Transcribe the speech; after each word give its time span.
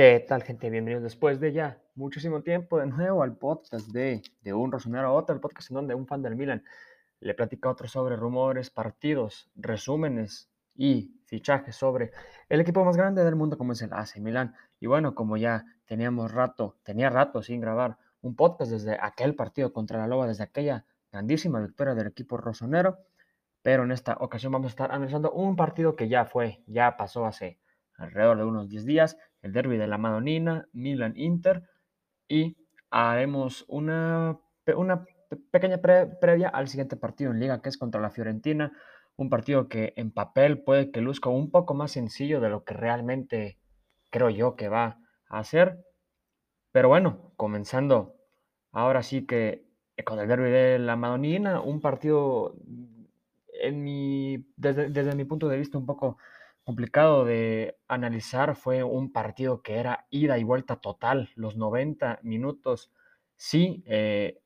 ¿Qué 0.00 0.24
tal, 0.26 0.42
gente? 0.44 0.70
Bienvenidos 0.70 1.02
después 1.02 1.40
de 1.40 1.52
ya 1.52 1.78
muchísimo 1.94 2.40
tiempo 2.40 2.78
de 2.78 2.86
nuevo 2.86 3.22
al 3.22 3.36
podcast 3.36 3.86
de, 3.88 4.22
de 4.40 4.54
un 4.54 4.72
rosonero 4.72 5.08
a 5.08 5.12
otro, 5.12 5.34
el 5.34 5.42
podcast 5.42 5.70
en 5.70 5.74
donde 5.74 5.94
un 5.94 6.06
fan 6.06 6.22
del 6.22 6.36
Milan 6.36 6.64
le 7.20 7.34
platica 7.34 7.68
a 7.68 7.72
otro 7.72 7.86
sobre 7.86 8.16
rumores, 8.16 8.70
partidos, 8.70 9.50
resúmenes 9.56 10.48
y 10.74 11.20
fichajes 11.26 11.76
sobre 11.76 12.12
el 12.48 12.62
equipo 12.62 12.82
más 12.82 12.96
grande 12.96 13.22
del 13.22 13.36
mundo 13.36 13.58
como 13.58 13.74
es 13.74 13.82
el 13.82 13.92
AC 13.92 14.16
Milan. 14.20 14.54
Y 14.80 14.86
bueno, 14.86 15.14
como 15.14 15.36
ya 15.36 15.66
teníamos 15.84 16.32
rato, 16.32 16.78
tenía 16.82 17.10
rato 17.10 17.42
sin 17.42 17.60
grabar 17.60 17.98
un 18.22 18.34
podcast 18.34 18.70
desde 18.70 18.96
aquel 18.98 19.34
partido 19.34 19.74
contra 19.74 19.98
la 19.98 20.06
Loba, 20.06 20.26
desde 20.26 20.44
aquella 20.44 20.86
grandísima 21.12 21.60
victoria 21.60 21.94
del 21.94 22.06
equipo 22.06 22.38
rosonero, 22.38 23.00
pero 23.60 23.84
en 23.84 23.92
esta 23.92 24.16
ocasión 24.18 24.50
vamos 24.50 24.68
a 24.68 24.70
estar 24.70 24.92
analizando 24.92 25.30
un 25.30 25.56
partido 25.56 25.94
que 25.94 26.08
ya 26.08 26.24
fue, 26.24 26.62
ya 26.66 26.96
pasó 26.96 27.26
hace 27.26 27.59
alrededor 28.00 28.38
de 28.38 28.44
unos 28.44 28.68
10 28.68 28.84
días, 28.84 29.18
el 29.42 29.52
derby 29.52 29.76
de 29.76 29.86
la 29.86 29.98
Madonina, 29.98 30.66
Milan-Inter, 30.72 31.62
y 32.28 32.56
haremos 32.90 33.64
una, 33.68 34.38
una 34.74 35.04
pequeña 35.50 35.78
previa 35.78 36.48
al 36.48 36.68
siguiente 36.68 36.96
partido 36.96 37.30
en 37.30 37.40
liga, 37.40 37.60
que 37.60 37.68
es 37.68 37.78
contra 37.78 38.00
la 38.00 38.10
Fiorentina, 38.10 38.72
un 39.16 39.28
partido 39.28 39.68
que 39.68 39.92
en 39.96 40.10
papel 40.10 40.62
puede 40.62 40.90
que 40.90 41.02
luzca 41.02 41.28
un 41.28 41.50
poco 41.50 41.74
más 41.74 41.92
sencillo 41.92 42.40
de 42.40 42.48
lo 42.48 42.64
que 42.64 42.74
realmente 42.74 43.58
creo 44.08 44.30
yo 44.30 44.56
que 44.56 44.68
va 44.68 44.98
a 45.28 45.44
ser. 45.44 45.84
Pero 46.72 46.88
bueno, 46.88 47.32
comenzando 47.36 48.16
ahora 48.72 49.02
sí 49.02 49.26
que 49.26 49.66
con 50.04 50.18
el 50.18 50.28
derby 50.28 50.50
de 50.50 50.78
la 50.78 50.96
Madonina, 50.96 51.60
un 51.60 51.80
partido 51.80 52.56
en 53.60 53.84
mi, 53.84 54.46
desde, 54.56 54.88
desde 54.88 55.14
mi 55.14 55.26
punto 55.26 55.48
de 55.48 55.58
vista 55.58 55.76
un 55.76 55.84
poco 55.84 56.16
complicado 56.64 57.24
de 57.24 57.78
analizar. 57.88 58.56
Fue 58.56 58.82
un 58.82 59.12
partido 59.12 59.62
que 59.62 59.76
era 59.76 60.06
ida 60.10 60.38
y 60.38 60.44
vuelta 60.44 60.76
total, 60.76 61.30
los 61.34 61.56
90 61.56 62.20
minutos. 62.22 62.92
Sí, 63.36 63.82
eh, 63.86 64.40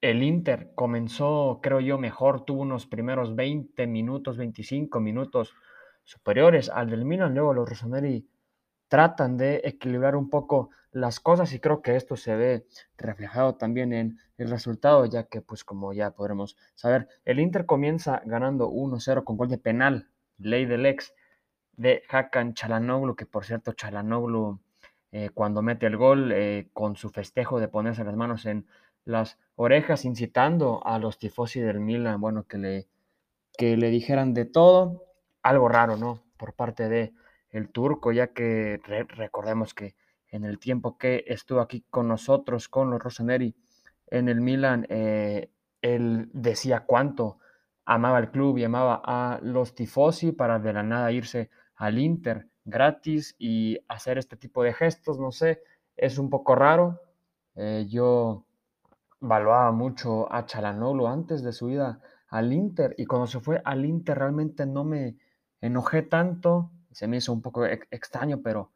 el 0.00 0.22
Inter 0.22 0.72
comenzó, 0.74 1.60
creo 1.62 1.80
yo, 1.80 1.98
mejor, 1.98 2.44
tuvo 2.44 2.62
unos 2.62 2.86
primeros 2.86 3.34
20 3.34 3.86
minutos, 3.86 4.36
25 4.36 5.00
minutos 5.00 5.54
superiores 6.04 6.68
al 6.68 6.90
del 6.90 7.04
Milan. 7.04 7.34
Luego 7.34 7.54
los 7.54 7.68
Rossoneri 7.68 8.28
tratan 8.88 9.36
de 9.36 9.62
equilibrar 9.64 10.14
un 10.14 10.28
poco 10.30 10.70
las 10.92 11.18
cosas 11.18 11.52
y 11.52 11.58
creo 11.58 11.82
que 11.82 11.96
esto 11.96 12.16
se 12.16 12.36
ve 12.36 12.66
reflejado 12.96 13.56
también 13.56 13.92
en 13.92 14.18
el 14.38 14.50
resultado, 14.50 15.04
ya 15.06 15.24
que 15.24 15.40
pues 15.40 15.64
como 15.64 15.92
ya 15.92 16.12
podremos 16.12 16.56
saber, 16.74 17.08
el 17.24 17.40
Inter 17.40 17.66
comienza 17.66 18.22
ganando 18.24 18.70
1-0 18.70 19.24
con 19.24 19.36
gol 19.36 19.48
de 19.48 19.58
penal, 19.58 20.08
ley 20.38 20.66
del 20.66 20.86
ex, 20.86 21.12
de 21.76 22.02
Hakan 22.08 22.54
Chalanoglu, 22.54 23.16
que 23.16 23.26
por 23.26 23.44
cierto 23.44 23.72
Chalanoglu 23.72 24.60
eh, 25.12 25.30
cuando 25.32 25.62
mete 25.62 25.86
el 25.86 25.96
gol 25.96 26.32
eh, 26.32 26.68
con 26.72 26.96
su 26.96 27.08
festejo 27.10 27.60
de 27.60 27.68
ponerse 27.68 28.02
las 28.02 28.16
manos 28.16 28.46
en 28.46 28.66
las 29.04 29.38
orejas, 29.54 30.04
incitando 30.04 30.84
a 30.84 30.98
los 30.98 31.18
tifosi 31.18 31.60
del 31.60 31.78
Milan, 31.78 32.20
bueno, 32.20 32.48
que 32.48 32.58
le, 32.58 32.88
que 33.56 33.76
le 33.76 33.90
dijeran 33.90 34.34
de 34.34 34.44
todo, 34.44 35.04
algo 35.42 35.68
raro, 35.68 35.96
¿no? 35.96 36.24
Por 36.36 36.54
parte 36.54 36.88
de 36.88 37.12
el 37.50 37.68
turco, 37.70 38.10
ya 38.10 38.28
que 38.28 38.80
recordemos 39.08 39.72
que 39.72 39.94
en 40.28 40.44
el 40.44 40.58
tiempo 40.58 40.98
que 40.98 41.24
estuvo 41.28 41.60
aquí 41.60 41.84
con 41.90 42.08
nosotros, 42.08 42.68
con 42.68 42.90
los 42.90 43.00
Rossoneri 43.00 43.54
en 44.08 44.28
el 44.28 44.40
Milan, 44.40 44.84
eh, 44.88 45.48
él 45.80 46.28
decía 46.32 46.80
cuánto 46.80 47.38
amaba 47.84 48.18
el 48.18 48.32
club 48.32 48.58
y 48.58 48.64
amaba 48.64 49.00
a 49.04 49.38
los 49.42 49.76
tifosi 49.76 50.32
para 50.32 50.58
de 50.58 50.72
la 50.72 50.82
nada 50.82 51.12
irse 51.12 51.50
al 51.76 51.98
Inter 51.98 52.48
gratis 52.64 53.34
y 53.38 53.78
hacer 53.88 54.18
este 54.18 54.36
tipo 54.36 54.62
de 54.62 54.72
gestos, 54.72 55.18
no 55.18 55.30
sé, 55.32 55.62
es 55.96 56.18
un 56.18 56.30
poco 56.30 56.54
raro. 56.54 57.00
Eh, 57.54 57.86
yo 57.88 58.44
valuaba 59.20 59.72
mucho 59.72 60.32
a 60.32 60.46
Chalanolo 60.46 61.08
antes 61.08 61.42
de 61.42 61.52
su 61.52 61.70
ida 61.70 62.00
al 62.28 62.52
Inter 62.52 62.94
y 62.98 63.06
cuando 63.06 63.26
se 63.26 63.40
fue 63.40 63.62
al 63.64 63.84
Inter 63.84 64.18
realmente 64.18 64.66
no 64.66 64.84
me 64.84 65.16
enojé 65.60 66.02
tanto, 66.02 66.70
se 66.90 67.06
me 67.06 67.18
hizo 67.18 67.32
un 67.32 67.42
poco 67.42 67.64
extraño, 67.64 68.42
pero 68.42 68.70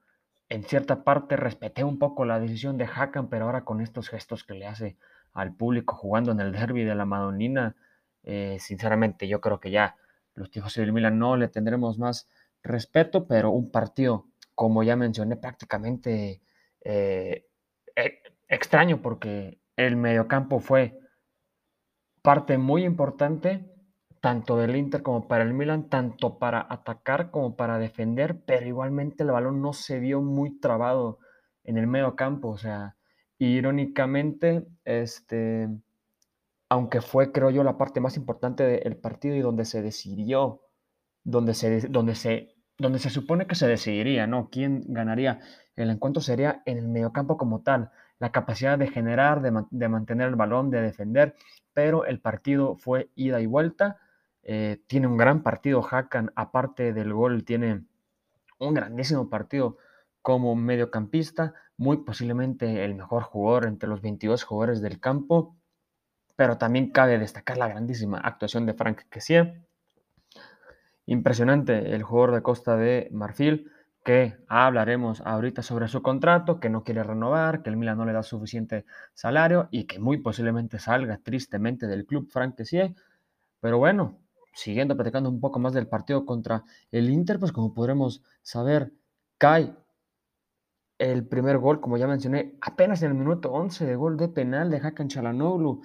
en 0.48 0.64
cierta 0.64 1.04
parte 1.04 1.36
respeté 1.36 1.84
un 1.84 1.98
poco 1.98 2.24
la 2.24 2.40
decisión 2.40 2.78
de 2.78 2.86
Hakan, 2.86 3.28
pero 3.28 3.46
ahora 3.46 3.64
con 3.64 3.80
estos 3.80 4.08
gestos 4.08 4.44
que 4.44 4.54
le 4.54 4.66
hace 4.66 4.96
al 5.34 5.54
público 5.54 5.94
jugando 5.94 6.32
en 6.32 6.40
el 6.40 6.52
derby 6.52 6.84
de 6.84 6.94
la 6.94 7.04
Madonina, 7.04 7.76
eh, 8.22 8.56
sinceramente 8.60 9.28
yo 9.28 9.40
creo 9.40 9.60
que 9.60 9.70
ya 9.70 9.96
los 10.34 10.50
tipos 10.50 10.74
del 10.74 10.92
Milan 10.92 11.18
no 11.18 11.36
le 11.36 11.48
tendremos 11.48 11.98
más 11.98 12.28
respeto, 12.62 13.26
pero 13.26 13.50
un 13.50 13.70
partido, 13.70 14.26
como 14.54 14.82
ya 14.82 14.96
mencioné, 14.96 15.36
prácticamente 15.36 16.42
eh, 16.84 17.46
e, 17.96 18.22
extraño 18.48 19.00
porque 19.02 19.60
el 19.76 19.96
mediocampo 19.96 20.60
fue 20.60 20.98
parte 22.22 22.58
muy 22.58 22.84
importante 22.84 23.72
tanto 24.20 24.56
del 24.56 24.76
Inter 24.76 25.02
como 25.02 25.28
para 25.28 25.44
el 25.44 25.54
Milan, 25.54 25.88
tanto 25.88 26.38
para 26.38 26.66
atacar 26.68 27.30
como 27.30 27.56
para 27.56 27.78
defender, 27.78 28.42
pero 28.44 28.66
igualmente 28.66 29.22
el 29.22 29.30
balón 29.30 29.62
no 29.62 29.72
se 29.72 30.00
vio 30.00 30.20
muy 30.20 30.58
trabado 30.58 31.18
en 31.64 31.78
el 31.78 31.86
medio 31.86 32.16
campo, 32.16 32.48
o 32.48 32.58
sea, 32.58 32.96
irónicamente, 33.38 34.66
este, 34.84 35.68
aunque 36.68 37.00
fue, 37.00 37.32
creo 37.32 37.50
yo, 37.50 37.62
la 37.62 37.78
parte 37.78 38.00
más 38.00 38.16
importante 38.16 38.64
del 38.64 38.96
partido 38.96 39.36
y 39.36 39.40
donde 39.40 39.64
se 39.64 39.82
decidió 39.82 40.62
donde 41.24 41.54
se, 41.54 41.88
donde 41.88 42.14
se, 42.14 42.54
donde 42.78 42.98
se 42.98 43.10
supone 43.10 43.46
que 43.46 43.54
se 43.54 43.66
decidiría, 43.66 44.26
¿no? 44.26 44.48
¿Quién 44.50 44.82
ganaría? 44.86 45.40
El 45.76 45.90
encuentro 45.90 46.22
sería 46.22 46.62
en 46.66 46.78
el 46.78 46.88
mediocampo 46.88 47.36
como 47.36 47.62
tal, 47.62 47.90
la 48.18 48.32
capacidad 48.32 48.78
de 48.78 48.88
generar, 48.88 49.42
de, 49.42 49.88
mantener 49.88 50.28
el 50.28 50.36
balón, 50.36 50.70
de 50.70 50.82
defender, 50.82 51.36
pero 51.72 52.04
el 52.04 52.20
partido 52.20 52.76
fue 52.76 53.10
ida 53.14 53.40
y 53.40 53.46
vuelta. 53.46 53.98
Eh, 54.42 54.82
tiene 54.86 55.06
un 55.06 55.16
gran 55.16 55.42
partido 55.42 55.86
Hakan, 55.88 56.32
aparte 56.34 56.92
del 56.92 57.12
gol, 57.12 57.44
tiene 57.44 57.84
un 58.58 58.74
grandísimo 58.74 59.28
partido 59.30 59.76
como 60.22 60.54
mediocampista, 60.56 61.54
muy 61.76 61.98
posiblemente 61.98 62.84
el 62.84 62.96
mejor 62.96 63.22
jugador 63.22 63.66
entre 63.66 63.88
los 63.88 64.02
22 64.02 64.42
jugadores 64.42 64.80
del 64.82 64.98
campo, 64.98 65.56
pero 66.34 66.58
también 66.58 66.90
cabe 66.90 67.18
destacar 67.18 67.56
la 67.56 67.68
grandísima 67.68 68.18
actuación 68.18 68.66
de 68.66 68.74
Frank 68.74 69.02
Kessier, 69.10 69.67
Impresionante 71.08 71.94
el 71.94 72.02
jugador 72.02 72.34
de 72.34 72.42
Costa 72.42 72.76
de 72.76 73.08
Marfil, 73.12 73.70
que 74.04 74.36
hablaremos 74.46 75.22
ahorita 75.22 75.62
sobre 75.62 75.88
su 75.88 76.02
contrato, 76.02 76.60
que 76.60 76.68
no 76.68 76.84
quiere 76.84 77.02
renovar, 77.02 77.62
que 77.62 77.70
el 77.70 77.78
Milan 77.78 77.96
no 77.96 78.04
le 78.04 78.12
da 78.12 78.22
suficiente 78.22 78.84
salario 79.14 79.68
y 79.70 79.84
que 79.84 79.98
muy 79.98 80.18
posiblemente 80.18 80.78
salga 80.78 81.16
tristemente 81.16 81.86
del 81.86 82.04
club 82.04 82.28
franquecié. 82.30 82.94
Pero 83.58 83.78
bueno, 83.78 84.18
siguiendo 84.52 84.98
platicando 84.98 85.30
un 85.30 85.40
poco 85.40 85.58
más 85.58 85.72
del 85.72 85.88
partido 85.88 86.26
contra 86.26 86.62
el 86.90 87.08
Inter, 87.08 87.38
pues 87.38 87.52
como 87.52 87.72
podremos 87.72 88.22
saber, 88.42 88.92
cae 89.38 89.74
el 90.98 91.26
primer 91.26 91.56
gol, 91.56 91.80
como 91.80 91.96
ya 91.96 92.06
mencioné, 92.06 92.58
apenas 92.60 93.02
en 93.02 93.12
el 93.12 93.16
minuto 93.16 93.50
11 93.50 93.86
de 93.86 93.96
gol 93.96 94.18
de 94.18 94.28
penal 94.28 94.68
de 94.70 94.76
Hakan 94.76 95.08
Chalanoglu. 95.08 95.80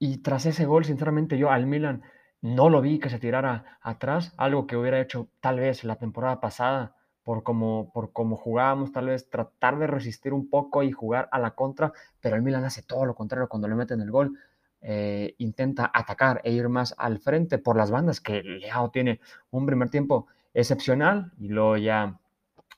Y 0.00 0.18
tras 0.18 0.44
ese 0.44 0.66
gol, 0.66 0.84
sinceramente, 0.84 1.38
yo 1.38 1.52
al 1.52 1.66
Milan 1.66 2.02
no 2.42 2.70
lo 2.70 2.80
vi 2.80 2.98
que 2.98 3.10
se 3.10 3.18
tirara 3.18 3.78
atrás, 3.80 4.32
algo 4.36 4.66
que 4.66 4.76
hubiera 4.76 5.00
hecho 5.00 5.28
tal 5.40 5.60
vez 5.60 5.84
la 5.84 5.96
temporada 5.96 6.40
pasada 6.40 6.94
por 7.24 7.42
cómo, 7.42 7.90
por 7.92 8.12
cómo 8.12 8.36
jugábamos, 8.36 8.92
tal 8.92 9.06
vez 9.06 9.28
tratar 9.28 9.78
de 9.78 9.88
resistir 9.88 10.32
un 10.32 10.48
poco 10.48 10.82
y 10.82 10.92
jugar 10.92 11.28
a 11.32 11.38
la 11.40 11.52
contra, 11.52 11.92
pero 12.20 12.36
el 12.36 12.42
Milan 12.42 12.64
hace 12.64 12.82
todo 12.82 13.04
lo 13.04 13.14
contrario 13.14 13.48
cuando 13.48 13.66
le 13.68 13.74
meten 13.74 14.00
el 14.00 14.10
gol. 14.10 14.38
Eh, 14.80 15.34
intenta 15.38 15.90
atacar 15.92 16.40
e 16.44 16.52
ir 16.52 16.68
más 16.68 16.94
al 16.98 17.18
frente 17.18 17.58
por 17.58 17.76
las 17.76 17.90
bandas, 17.90 18.20
que 18.20 18.42
Leao 18.42 18.90
tiene 18.90 19.20
un 19.50 19.66
primer 19.66 19.90
tiempo 19.90 20.28
excepcional 20.54 21.32
y 21.38 21.48
luego 21.48 21.76
ya 21.78 22.20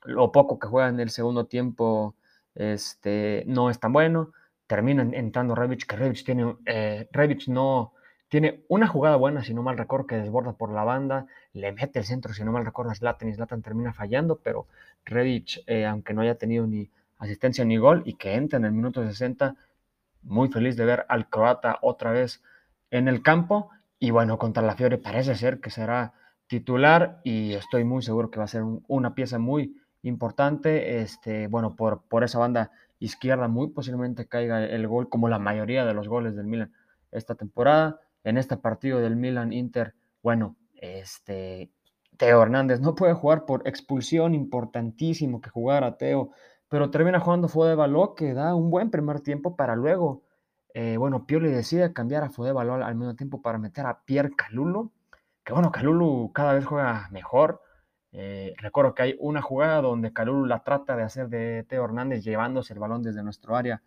lo 0.05 0.33
poco 0.33 0.59
que 0.59 0.69
juega 0.69 0.89
en 0.89 1.01
el 1.01 1.11
segundo 1.11 1.47
tiempo 1.47 2.15
este, 2.55 3.45
no 3.47 3.69
es 3.69 3.79
tan 3.79 3.93
bueno. 3.93 4.33
Termina 4.67 5.03
entrando 5.03 5.55
Rebic, 5.55 5.87
que 5.87 5.97
Rebic 5.97 6.25
tiene, 6.25 6.57
eh, 6.67 7.09
no, 7.49 7.93
tiene 8.29 8.65
una 8.69 8.87
jugada 8.87 9.17
buena, 9.17 9.43
si 9.43 9.55
no 9.55 9.63
mal 9.63 9.79
recuerdo, 9.79 10.07
que 10.07 10.17
desborda 10.17 10.53
por 10.53 10.71
la 10.71 10.85
banda, 10.85 11.27
le 11.55 11.73
mete 11.73 11.99
el 11.99 12.05
centro, 12.05 12.35
si 12.35 12.45
no 12.45 12.53
mal 12.53 12.65
recuerdo, 12.65 12.93
a 12.93 12.95
Zlatan 12.95 13.29
y 13.29 13.35
Zlatan 13.35 13.63
termina 13.63 13.93
fallando, 13.93 14.37
pero 14.37 14.67
Redic, 15.05 15.63
eh, 15.67 15.87
aunque 15.87 16.13
no 16.13 16.21
haya 16.21 16.35
tenido 16.37 16.67
ni 16.67 16.91
asistencia 17.19 17.65
ni 17.65 17.79
gol 17.79 18.03
y 18.05 18.15
que 18.15 18.35
entra 18.35 18.59
en 18.59 18.67
el 18.67 18.73
minuto 18.73 19.03
60, 19.05 19.57
muy 20.23 20.49
feliz 20.49 20.77
de 20.77 20.85
ver 20.85 21.07
al 21.09 21.29
croata 21.29 21.79
otra 21.81 22.13
vez 22.13 22.43
en 22.91 23.09
el 23.09 23.23
campo. 23.23 23.71
Y 23.99 24.11
bueno, 24.11 24.39
contra 24.39 24.63
la 24.63 24.77
Fiore 24.77 24.99
parece 24.99 25.35
ser 25.35 25.61
que 25.61 25.71
será 25.71 26.13
titular 26.47 27.21
y 27.25 27.55
estoy 27.55 27.85
muy 27.85 28.03
seguro 28.03 28.31
que 28.31 28.39
va 28.39 28.45
a 28.45 28.49
ser 28.49 28.63
una 28.89 29.15
pieza 29.15 29.39
muy 29.39 29.81
importante. 30.03 31.01
Este, 31.01 31.47
bueno, 31.47 31.77
por, 31.77 32.03
por 32.03 32.25
esa 32.25 32.39
banda 32.39 32.71
izquierda 33.01 33.49
muy 33.49 33.69
posiblemente 33.69 34.27
caiga 34.27 34.65
el 34.65 34.87
gol 34.87 35.09
como 35.09 35.29
la 35.29 35.39
mayoría 35.39 35.85
de 35.85 35.95
los 35.95 36.09
goles 36.09 36.37
del 36.37 36.47
Milan 36.47 36.73
esta 37.11 37.35
temporada 37.35 38.01
en 38.25 38.39
este 38.39 38.57
partido 38.57 39.01
del 39.01 39.17
Milan 39.17 39.53
Inter, 39.53 39.95
bueno, 40.23 40.57
este 40.75 41.71
Teo 42.17 42.43
Hernández 42.43 42.81
no 42.81 42.95
puede 42.95 43.15
jugar 43.15 43.45
por 43.47 43.67
expulsión, 43.67 44.35
importantísimo 44.35 45.41
que 45.41 45.51
jugara 45.51 45.97
Teo, 45.97 46.31
pero 46.69 46.91
termina 46.91 47.21
jugando 47.21 47.49
Fode 47.49 47.75
Baló, 47.75 48.15
que 48.15 48.35
da 48.35 48.55
un 48.55 48.71
buen 48.71 48.91
primer 48.91 49.21
tiempo 49.21 49.57
para 49.57 49.77
luego, 49.77 50.23
eh, 50.75 50.97
bueno, 50.97 51.27
Pioli 51.27 51.51
decide 51.51 51.93
cambiar 51.93 52.25
a 52.25 52.31
Fode 52.31 52.53
Baló 52.53 52.75
al 52.75 52.95
mismo 52.95 53.15
tiempo 53.17 53.41
para 53.41 53.59
meter 53.59 53.87
a 53.87 54.03
Pierre 54.05 54.35
Calulu, 54.37 54.93
que 55.45 55.53
bueno, 55.53 55.73
Calulu 55.73 56.31
cada 56.35 56.55
vez 56.55 56.67
juega 56.67 57.09
mejor. 57.11 57.63
Eh, 58.13 58.55
recuerdo 58.59 58.95
que 58.95 59.03
hay 59.03 59.17
una 59.21 59.43
jugada 59.43 59.83
donde 59.83 60.13
Calulu 60.13 60.47
la 60.47 60.65
trata 60.65 60.97
de 60.97 61.03
hacer 61.05 61.29
de 61.29 61.65
Teo 61.69 61.85
Hernández 61.85 62.25
llevándose 62.25 62.75
el 62.75 62.81
balón 62.81 63.03
desde 63.03 63.23
nuestro 63.23 63.57
área, 63.57 63.83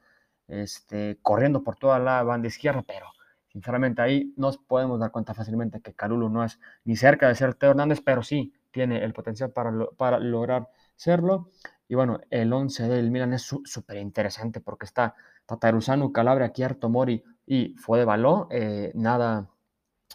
este, 0.48 1.20
corriendo 1.22 1.64
por 1.64 1.76
toda 1.76 2.00
la 2.00 2.24
banda 2.24 2.48
izquierda, 2.48 2.84
pero 2.88 3.08
sinceramente 3.52 4.02
ahí 4.02 4.34
nos 4.38 4.58
podemos 4.58 5.00
dar 5.00 5.12
cuenta 5.12 5.34
fácilmente 5.34 5.82
que 5.82 5.94
Calulu 5.94 6.30
no 6.30 6.44
es 6.44 6.60
ni 6.86 6.96
cerca 6.96 7.28
de 7.28 7.36
ser 7.36 7.56
Teo 7.56 7.72
Hernández, 7.72 8.02
pero 8.04 8.24
sí 8.24 8.54
tiene 8.72 9.04
el 9.04 9.14
potencial 9.14 9.52
para, 9.52 9.72
para 9.98 10.20
lograr 10.20 10.70
serlo. 10.96 11.50
Y 11.88 11.96
bueno, 11.96 12.22
el 12.30 12.54
11 12.54 12.88
del 12.88 13.12
Milan 13.12 13.34
es 13.34 13.42
súper 13.42 13.98
interesante 13.98 14.62
porque 14.62 14.86
está 14.86 15.14
Tatarusanu, 15.46 16.14
Calabria, 16.14 16.54
Kierto, 16.54 16.90
Mori 16.90 17.24
y 17.46 17.76
Fue 17.76 18.06
Baló. 18.06 18.48
Eh, 18.50 18.92
nada 18.96 19.50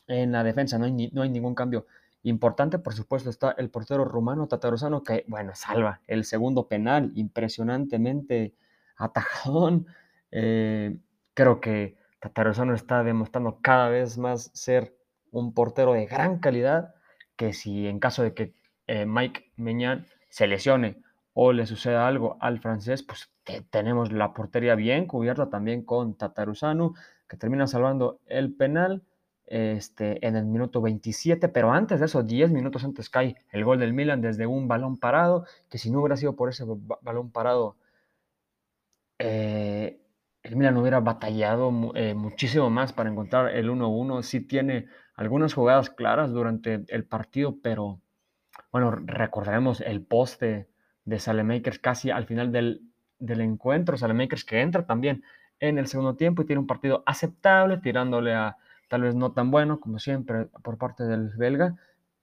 en 0.06 0.32
la 0.32 0.42
defensa, 0.42 0.78
no 0.78 0.86
hay, 0.86 1.10
no 1.12 1.22
hay 1.22 1.28
ningún 1.28 1.54
cambio 1.54 1.86
importante. 2.22 2.78
Por 2.78 2.94
supuesto 2.94 3.28
está 3.28 3.50
el 3.58 3.68
portero 3.68 4.04
rumano 4.04 4.46
Tatarusano 4.48 5.02
que, 5.02 5.24
bueno, 5.28 5.52
salva 5.54 6.00
el 6.06 6.24
segundo 6.24 6.66
penal 6.66 7.12
impresionantemente 7.14 8.54
atajadón. 8.96 9.86
Eh, 10.30 10.96
creo 11.34 11.60
que 11.60 11.96
Tatarusano 12.26 12.74
está 12.74 13.04
demostrando 13.04 13.60
cada 13.60 13.88
vez 13.88 14.18
más 14.18 14.50
ser 14.52 14.96
un 15.30 15.54
portero 15.54 15.92
de 15.92 16.06
gran 16.06 16.40
calidad 16.40 16.94
que 17.36 17.52
si 17.52 17.86
en 17.86 18.00
caso 18.00 18.22
de 18.22 18.34
que 18.34 18.52
eh, 18.88 19.06
Mike 19.06 19.52
Meñán 19.56 20.06
se 20.28 20.48
lesione 20.48 21.02
o 21.34 21.52
le 21.52 21.66
suceda 21.66 22.08
algo 22.08 22.36
al 22.40 22.58
francés, 22.58 23.02
pues 23.02 23.30
tenemos 23.70 24.10
la 24.10 24.32
portería 24.32 24.74
bien 24.74 25.06
cubierta 25.06 25.50
también 25.50 25.84
con 25.84 26.16
Tataruzanu, 26.16 26.94
que 27.28 27.36
termina 27.36 27.66
salvando 27.66 28.20
el 28.26 28.54
penal 28.54 29.02
este, 29.46 30.26
en 30.26 30.34
el 30.34 30.46
minuto 30.46 30.80
27, 30.80 31.48
pero 31.48 31.70
antes 31.70 32.00
de 32.00 32.06
eso, 32.06 32.22
10 32.22 32.50
minutos 32.50 32.84
antes 32.84 33.10
cae 33.10 33.36
el 33.52 33.64
gol 33.64 33.78
del 33.78 33.92
Milan 33.92 34.20
desde 34.20 34.46
un 34.46 34.66
balón 34.66 34.96
parado, 34.96 35.44
que 35.68 35.78
si 35.78 35.90
no 35.90 36.00
hubiera 36.00 36.16
sido 36.16 36.34
por 36.34 36.48
ese 36.48 36.64
balón 37.02 37.30
parado, 37.30 37.76
eh, 39.18 40.00
el 40.46 40.54
Milan 40.54 40.76
hubiera 40.76 41.00
batallado 41.00 41.72
eh, 41.94 42.14
muchísimo 42.14 42.70
más 42.70 42.92
para 42.92 43.10
encontrar 43.10 43.50
el 43.50 43.68
1-1. 43.68 44.22
Sí 44.22 44.40
tiene 44.40 44.86
algunas 45.16 45.54
jugadas 45.54 45.90
claras 45.90 46.30
durante 46.30 46.84
el 46.88 47.04
partido, 47.04 47.56
pero 47.62 48.00
bueno, 48.70 48.92
recordaremos 48.92 49.80
el 49.80 50.02
poste 50.02 50.68
de 51.04 51.18
Salemakers 51.18 51.80
casi 51.80 52.10
al 52.10 52.26
final 52.26 52.52
del, 52.52 52.82
del 53.18 53.40
encuentro. 53.40 53.96
Salemakers 53.96 54.44
que 54.44 54.60
entra 54.60 54.86
también 54.86 55.24
en 55.58 55.78
el 55.78 55.88
segundo 55.88 56.14
tiempo 56.14 56.42
y 56.42 56.46
tiene 56.46 56.60
un 56.60 56.66
partido 56.66 57.02
aceptable, 57.06 57.78
tirándole 57.78 58.34
a 58.34 58.56
tal 58.88 59.02
vez 59.02 59.16
no 59.16 59.32
tan 59.32 59.50
bueno 59.50 59.80
como 59.80 59.98
siempre 59.98 60.46
por 60.62 60.78
parte 60.78 61.04
del 61.04 61.30
belga, 61.30 61.74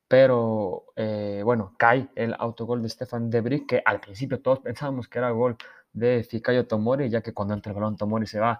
pero 0.08 0.86
eh, 0.96 1.42
bueno, 1.44 1.74
cae 1.78 2.08
el 2.16 2.36
autogol 2.40 2.82
de 2.82 2.90
Stefan 2.90 3.30
Debris, 3.30 3.64
que 3.68 3.82
al 3.84 4.00
principio 4.00 4.40
todos 4.40 4.60
pensábamos 4.60 5.10
que 5.10 5.20
era 5.20 5.32
gol 5.32 5.58
de 5.94 6.24
Fikayo 6.24 6.68
Tomori, 6.68 7.10
ya 7.10 7.22
que 7.22 7.34
cuando 7.34 7.54
entra 7.54 7.72
el 7.72 7.76
balón 7.76 7.96
Tomori 7.96 8.26
se 8.26 8.40
va 8.40 8.60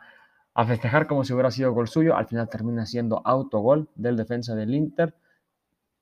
a 0.54 0.66
festejar 0.66 1.08
como 1.08 1.24
si 1.24 1.34
hubiera 1.34 1.52
sido 1.52 1.74
gol 1.74 1.88
suyo, 1.88 2.16
al 2.16 2.28
final 2.28 2.48
termina 2.48 2.86
siendo 2.86 3.22
autogol 3.26 3.90
del 3.96 4.16
defensa 4.16 4.56
del 4.56 4.74
Inter, 4.74 5.16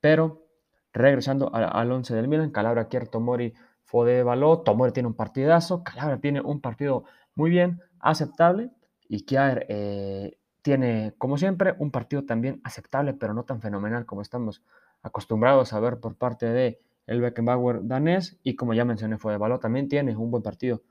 pero 0.02 0.46
regresando 0.94 1.54
al 1.54 1.90
11 1.90 2.14
del 2.16 2.28
Milan, 2.28 2.52
Calabria, 2.52 2.90
Kier, 2.90 3.08
Tomori, 3.08 3.54
Fode 3.84 4.24
Baló, 4.24 4.60
Tomori 4.60 4.92
tiene 4.92 5.08
un 5.08 5.16
partidazo, 5.16 5.84
Calabria 5.84 6.20
tiene 6.20 6.42
un 6.42 6.60
partido 6.60 7.06
muy 7.34 7.50
bien, 7.50 7.82
aceptable, 8.00 8.72
y 9.08 9.22
Kier 9.22 9.66
eh, 9.70 10.38
tiene, 10.62 11.14
como 11.18 11.38
siempre, 11.38 11.76
un 11.80 11.92
partido 11.92 12.26
también 12.26 12.60
aceptable, 12.66 13.14
pero 13.14 13.34
no 13.34 13.44
tan 13.46 13.62
fenomenal 13.62 14.06
como 14.06 14.22
estamos 14.22 14.64
acostumbrados 15.02 15.72
a 15.72 15.80
ver 15.80 16.00
por 16.00 16.16
parte 16.16 16.46
de 16.48 16.80
el 17.08 17.22
Beckenbauer 17.22 17.88
danés, 17.88 18.38
y 18.44 18.56
como 18.56 18.74
ya 18.74 18.84
mencioné, 18.84 19.18
Fode 19.18 19.38
Baló 19.38 19.60
también 19.60 19.88
tiene 19.88 20.16
un 20.16 20.30
buen 20.30 20.44
partido 20.44 20.82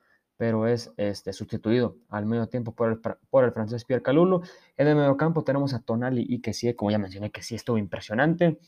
pero 0.41 0.67
es 0.67 0.91
este, 0.97 1.35
sustituido 1.35 1.99
al 2.09 2.25
medio 2.25 2.49
tiempo 2.49 2.73
por 2.73 2.91
el, 2.91 2.99
por 3.29 3.45
el 3.45 3.53
francés 3.53 3.85
Pierre 3.85 4.03
Calulu. 4.03 4.41
En 4.75 4.89
el 4.89 4.97
medio 4.97 5.15
campo 5.15 5.45
tenemos 5.45 5.75
a 5.75 5.81
Tonali 5.81 6.25
y 6.27 6.41
que 6.41 6.55
sí, 6.55 6.73
como 6.73 6.91
ya 6.91 6.97
mencioné, 6.97 7.31
que 7.31 7.43
sí 7.43 7.57
estuvo 7.57 7.77
impresionante. 7.77 8.59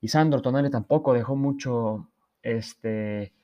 Y 0.00 0.08
Sandro 0.08 0.40
Tonali 0.40 0.70
tampoco 0.70 1.12
dejó 1.12 1.36
mucho, 1.36 2.08
este, 2.40 3.34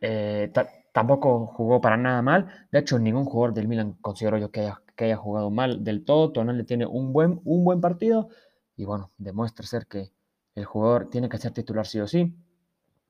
eh, 0.00 0.52
tampoco 0.92 1.46
jugó 1.46 1.80
para 1.80 1.96
nada 1.96 2.22
mal. 2.22 2.68
De 2.70 2.78
hecho, 2.78 3.00
ningún 3.00 3.24
jugador 3.24 3.54
del 3.54 3.66
Milan 3.66 3.94
considero 3.94 4.38
yo 4.38 4.52
que 4.52 4.60
haya, 4.60 4.80
que 4.94 5.06
haya 5.06 5.16
jugado 5.16 5.50
mal 5.50 5.82
del 5.82 6.04
todo. 6.04 6.30
Tonali 6.30 6.62
tiene 6.62 6.86
un 6.86 7.12
buen, 7.12 7.40
un 7.44 7.64
buen 7.64 7.80
partido 7.80 8.28
y 8.76 8.84
bueno, 8.84 9.10
demuestra 9.18 9.66
ser 9.66 9.88
que 9.88 10.12
el 10.54 10.64
jugador 10.64 11.10
tiene 11.10 11.28
que 11.28 11.38
ser 11.38 11.50
titular 11.50 11.88
sí 11.88 11.98
o 11.98 12.06
sí. 12.06 12.36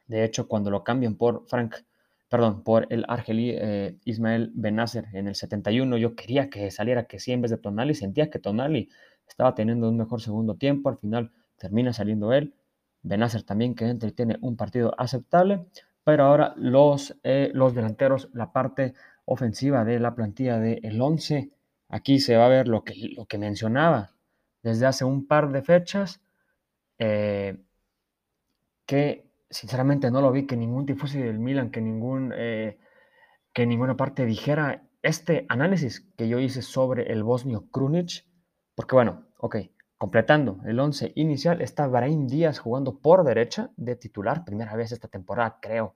De 0.07 0.25
hecho, 0.25 0.49
cuando 0.49 0.71
lo 0.71 0.83
cambian 0.83 1.17
por 1.17 1.47
Frank 1.49 1.75
perdón, 2.35 2.65
por 2.65 2.89
el 2.91 3.05
argelí 3.07 3.53
eh, 3.55 3.97
Ismael 4.05 4.51
Benacer 4.57 5.07
en 5.13 5.29
el 5.29 5.37
71. 5.37 5.99
Yo 5.99 6.17
quería 6.17 6.51
que 6.51 6.69
saliera 6.73 7.05
que 7.05 7.21
sí 7.21 7.31
en 7.31 7.41
vez 7.41 7.53
de 7.53 7.59
Tonali, 7.59 7.95
sentía 7.95 8.29
que 8.29 8.41
Tonali 8.41 8.89
estaba 9.29 9.55
teniendo 9.55 9.89
un 9.89 9.97
mejor 9.97 10.21
segundo 10.21 10.57
tiempo, 10.57 10.89
al 10.89 10.99
final 10.99 11.31
termina 11.59 11.93
saliendo 11.93 12.33
él. 12.33 12.53
Benacer 13.03 13.45
también 13.45 13.77
que 13.77 13.85
entra 13.85 14.09
y 14.09 14.13
tiene 14.13 14.37
un 14.41 14.57
partido 14.57 14.97
aceptable, 14.99 15.65
pero 16.03 16.25
ahora 16.25 16.55
los, 16.57 17.17
eh, 17.23 17.53
los 17.55 17.73
delanteros, 17.73 18.29
la 18.33 18.51
parte 18.53 18.95
ofensiva 19.27 19.85
de 19.85 20.01
la 20.01 20.17
plantilla 20.17 20.59
del 20.59 20.85
el 20.85 21.01
11, 21.01 21.53
aquí 21.89 22.19
se 22.19 22.37
va 22.37 22.47
a 22.47 22.49
ver 22.49 22.67
lo 22.67 22.83
que, 22.83 22.95
lo 23.17 23.27
que 23.27 23.39
mencionaba 23.39 24.11
desde 24.61 24.87
hace 24.87 25.05
un 25.05 25.29
par 25.29 25.53
de 25.53 25.63
fechas, 25.63 26.21
eh, 26.99 27.63
que 28.87 29.25
sinceramente 29.55 30.11
no 30.11 30.21
lo 30.21 30.33
vi 30.33 30.47
que 30.47 30.57
ningún 30.57 30.85
tifosi 30.85 31.21
del 31.21 31.39
Milan, 31.39 31.71
que, 31.71 31.81
ningún, 31.81 32.33
eh, 32.37 32.79
que 33.53 33.67
ninguna 33.67 33.97
parte 33.97 34.27
dijera 34.27 34.89
este 35.03 35.47
análisis 35.49 36.01
que 36.17 36.29
yo 36.29 36.41
hice 36.41 36.61
sobre 36.61 37.13
el 37.13 37.23
bosnio 37.23 37.71
Krunic, 37.71 38.27
porque 38.75 38.97
bueno, 38.97 39.29
ok, 39.39 39.57
completando 39.97 40.59
el 40.65 40.81
11 40.81 41.13
inicial 41.15 41.63
está 41.63 41.87
Brahim 41.87 42.27
Díaz 42.27 42.59
jugando 42.59 42.99
por 42.99 43.23
derecha 43.23 43.71
de 43.77 43.95
titular, 43.95 44.45
primera 44.45 44.75
vez 44.75 44.91
esta 44.91 45.07
temporada 45.07 45.59
creo 45.63 45.95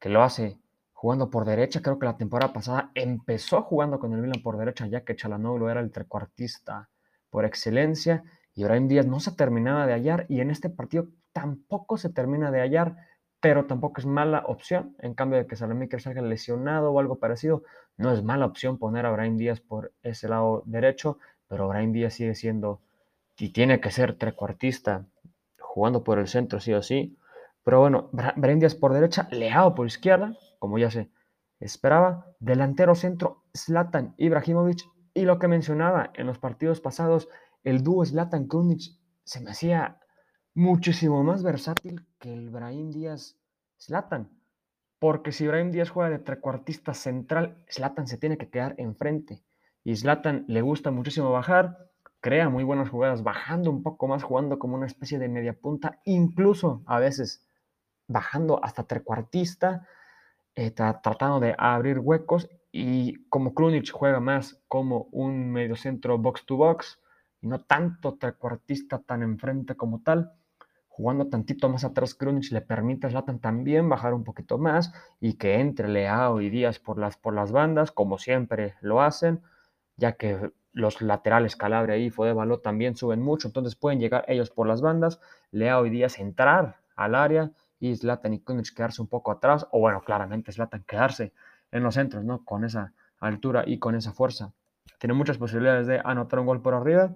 que 0.00 0.08
lo 0.08 0.24
hace 0.24 0.58
jugando 0.92 1.30
por 1.30 1.44
derecha, 1.44 1.82
creo 1.82 1.98
que 1.98 2.06
la 2.06 2.16
temporada 2.16 2.52
pasada 2.52 2.90
empezó 2.94 3.62
jugando 3.62 4.00
con 4.00 4.12
el 4.12 4.20
Milan 4.20 4.42
por 4.42 4.58
derecha 4.58 4.88
ya 4.88 5.04
que 5.04 5.14
Chalanoglu 5.14 5.68
era 5.68 5.80
el 5.80 5.92
trecuartista 5.92 6.90
por 7.30 7.44
excelencia 7.44 8.24
y 8.52 8.64
Brahim 8.64 8.88
Díaz 8.88 9.06
no 9.06 9.20
se 9.20 9.32
terminaba 9.32 9.86
de 9.86 9.92
hallar 9.92 10.26
y 10.28 10.40
en 10.40 10.50
este 10.50 10.70
partido 10.70 11.06
tampoco 11.32 11.96
se 11.96 12.10
termina 12.10 12.50
de 12.50 12.60
hallar, 12.60 12.96
pero 13.40 13.66
tampoco 13.66 14.00
es 14.00 14.06
mala 14.06 14.44
opción. 14.46 14.94
En 14.98 15.14
cambio 15.14 15.38
de 15.38 15.46
que 15.46 15.56
Salamaker 15.56 16.00
salga 16.00 16.22
lesionado 16.22 16.92
o 16.92 17.00
algo 17.00 17.18
parecido, 17.18 17.62
no 17.96 18.12
es 18.12 18.22
mala 18.22 18.46
opción 18.46 18.78
poner 18.78 19.06
a 19.06 19.10
Brian 19.10 19.36
Díaz 19.36 19.60
por 19.60 19.92
ese 20.02 20.28
lado 20.28 20.62
derecho, 20.66 21.18
pero 21.48 21.68
Brian 21.68 21.92
Díaz 21.92 22.14
sigue 22.14 22.34
siendo 22.34 22.80
y 23.38 23.50
tiene 23.50 23.80
que 23.80 23.90
ser 23.90 24.18
trecuartista 24.18 25.06
jugando 25.58 26.04
por 26.04 26.18
el 26.18 26.28
centro 26.28 26.60
sí 26.60 26.74
o 26.74 26.82
sí. 26.82 27.16
Pero 27.64 27.80
bueno, 27.80 28.10
Brian 28.36 28.58
Díaz 28.58 28.74
por 28.74 28.92
derecha, 28.92 29.28
Leao 29.30 29.74
por 29.74 29.86
izquierda, 29.86 30.36
como 30.58 30.78
ya 30.78 30.90
se 30.90 31.10
esperaba. 31.58 32.26
Delantero 32.38 32.94
centro, 32.94 33.44
Zlatan 33.56 34.14
Ibrahimovic. 34.16 34.80
Y 35.14 35.22
lo 35.22 35.38
que 35.38 35.48
mencionaba 35.48 36.10
en 36.14 36.26
los 36.26 36.38
partidos 36.38 36.80
pasados, 36.80 37.28
el 37.64 37.82
dúo 37.82 38.04
Zlatan 38.04 38.46
Krunic 38.46 38.92
se 39.24 39.40
me 39.40 39.50
hacía 39.50 39.98
muchísimo 40.60 41.24
más 41.24 41.42
versátil 41.42 42.04
que 42.18 42.34
el 42.34 42.50
Brahim 42.50 42.90
Díaz 42.90 43.38
Slatan. 43.78 44.28
Porque 44.98 45.32
si 45.32 45.46
Brahim 45.46 45.70
Díaz 45.70 45.88
juega 45.88 46.10
de 46.10 46.18
trecuartista 46.18 46.92
central, 46.92 47.64
Slatan 47.66 48.06
se 48.06 48.18
tiene 48.18 48.36
que 48.36 48.50
quedar 48.50 48.74
enfrente. 48.76 49.42
Y 49.84 49.96
Slatan 49.96 50.44
le 50.48 50.60
gusta 50.60 50.90
muchísimo 50.90 51.32
bajar, 51.32 51.88
crea 52.20 52.50
muy 52.50 52.62
buenas 52.62 52.90
jugadas, 52.90 53.22
bajando 53.22 53.70
un 53.70 53.82
poco 53.82 54.06
más, 54.06 54.22
jugando 54.22 54.58
como 54.58 54.74
una 54.74 54.84
especie 54.84 55.18
de 55.18 55.30
media 55.30 55.54
punta, 55.54 55.98
incluso 56.04 56.82
a 56.84 56.98
veces 56.98 57.42
bajando 58.06 58.62
hasta 58.62 58.82
trecuartista, 58.82 59.88
eh, 60.56 60.72
tratando 60.72 61.40
de 61.40 61.54
abrir 61.56 62.00
huecos. 62.00 62.50
Y 62.70 63.24
como 63.30 63.54
Krunic 63.54 63.90
juega 63.92 64.20
más 64.20 64.62
como 64.68 65.08
un 65.10 65.52
mediocentro 65.52 66.18
box 66.18 66.44
to 66.44 66.56
box, 66.56 67.00
y 67.40 67.46
no 67.46 67.62
tanto 67.62 68.18
trecuartista 68.18 68.98
tan 68.98 69.22
enfrente 69.22 69.74
como 69.74 70.02
tal, 70.02 70.34
jugando 70.90 71.28
tantito 71.28 71.70
más 71.70 71.84
atrás, 71.84 72.14
Krunic 72.14 72.52
le 72.52 72.60
permite 72.60 73.06
a 73.06 73.10
Zlatan 73.10 73.38
también 73.38 73.88
bajar 73.88 74.12
un 74.12 74.22
poquito 74.22 74.58
más 74.58 74.92
y 75.18 75.34
que 75.34 75.58
entre 75.58 75.88
Leao 75.88 76.42
y 76.42 76.50
Díaz 76.50 76.78
por 76.78 76.98
las, 76.98 77.16
por 77.16 77.34
las 77.34 77.52
bandas, 77.52 77.90
como 77.90 78.18
siempre 78.18 78.74
lo 78.82 79.00
hacen, 79.00 79.40
ya 79.96 80.12
que 80.12 80.52
los 80.72 81.00
laterales 81.00 81.56
Calabria 81.56 81.96
y 81.96 82.10
Fodevalo 82.10 82.58
también 82.58 82.96
suben 82.96 83.22
mucho, 83.22 83.48
entonces 83.48 83.74
pueden 83.74 83.98
llegar 83.98 84.24
ellos 84.28 84.50
por 84.50 84.66
las 84.66 84.82
bandas, 84.82 85.20
Leao 85.52 85.86
y 85.86 85.90
Díaz 85.90 86.18
entrar 86.18 86.76
al 86.96 87.14
área 87.14 87.50
y 87.78 87.96
Zlatan 87.96 88.34
y 88.34 88.40
Krunic 88.40 88.74
quedarse 88.74 89.00
un 89.00 89.08
poco 89.08 89.30
atrás, 89.30 89.66
o 89.70 89.80
bueno, 89.80 90.02
claramente 90.02 90.52
Zlatan 90.52 90.84
quedarse 90.84 91.32
en 91.72 91.82
los 91.82 91.94
centros, 91.94 92.24
¿no? 92.24 92.44
Con 92.44 92.64
esa 92.64 92.92
altura 93.20 93.64
y 93.66 93.78
con 93.78 93.94
esa 93.94 94.12
fuerza. 94.12 94.52
Tiene 94.98 95.14
muchas 95.14 95.38
posibilidades 95.38 95.86
de 95.86 96.00
anotar 96.04 96.40
un 96.40 96.46
gol 96.46 96.60
por 96.60 96.74
arriba. 96.74 97.14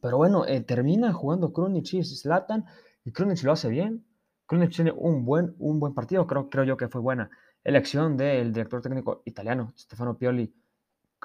Pero 0.00 0.16
bueno, 0.16 0.44
eh, 0.46 0.60
termina 0.60 1.12
jugando 1.12 1.52
Krunic 1.52 1.94
y 1.94 2.02
Zlatan 2.02 2.66
y 3.06 3.12
Krunic 3.12 3.42
lo 3.44 3.52
hace 3.52 3.68
bien. 3.68 4.04
Krunic 4.46 4.74
tiene 4.74 4.92
un 4.92 5.24
buen, 5.24 5.54
un 5.58 5.78
buen 5.78 5.94
partido, 5.94 6.26
creo, 6.26 6.50
creo 6.50 6.64
yo 6.64 6.76
que 6.76 6.88
fue 6.88 7.00
buena 7.00 7.30
elección 7.62 8.16
del 8.16 8.52
director 8.52 8.82
técnico 8.82 9.22
italiano, 9.24 9.72
Stefano 9.78 10.18
Pioli, 10.18 10.52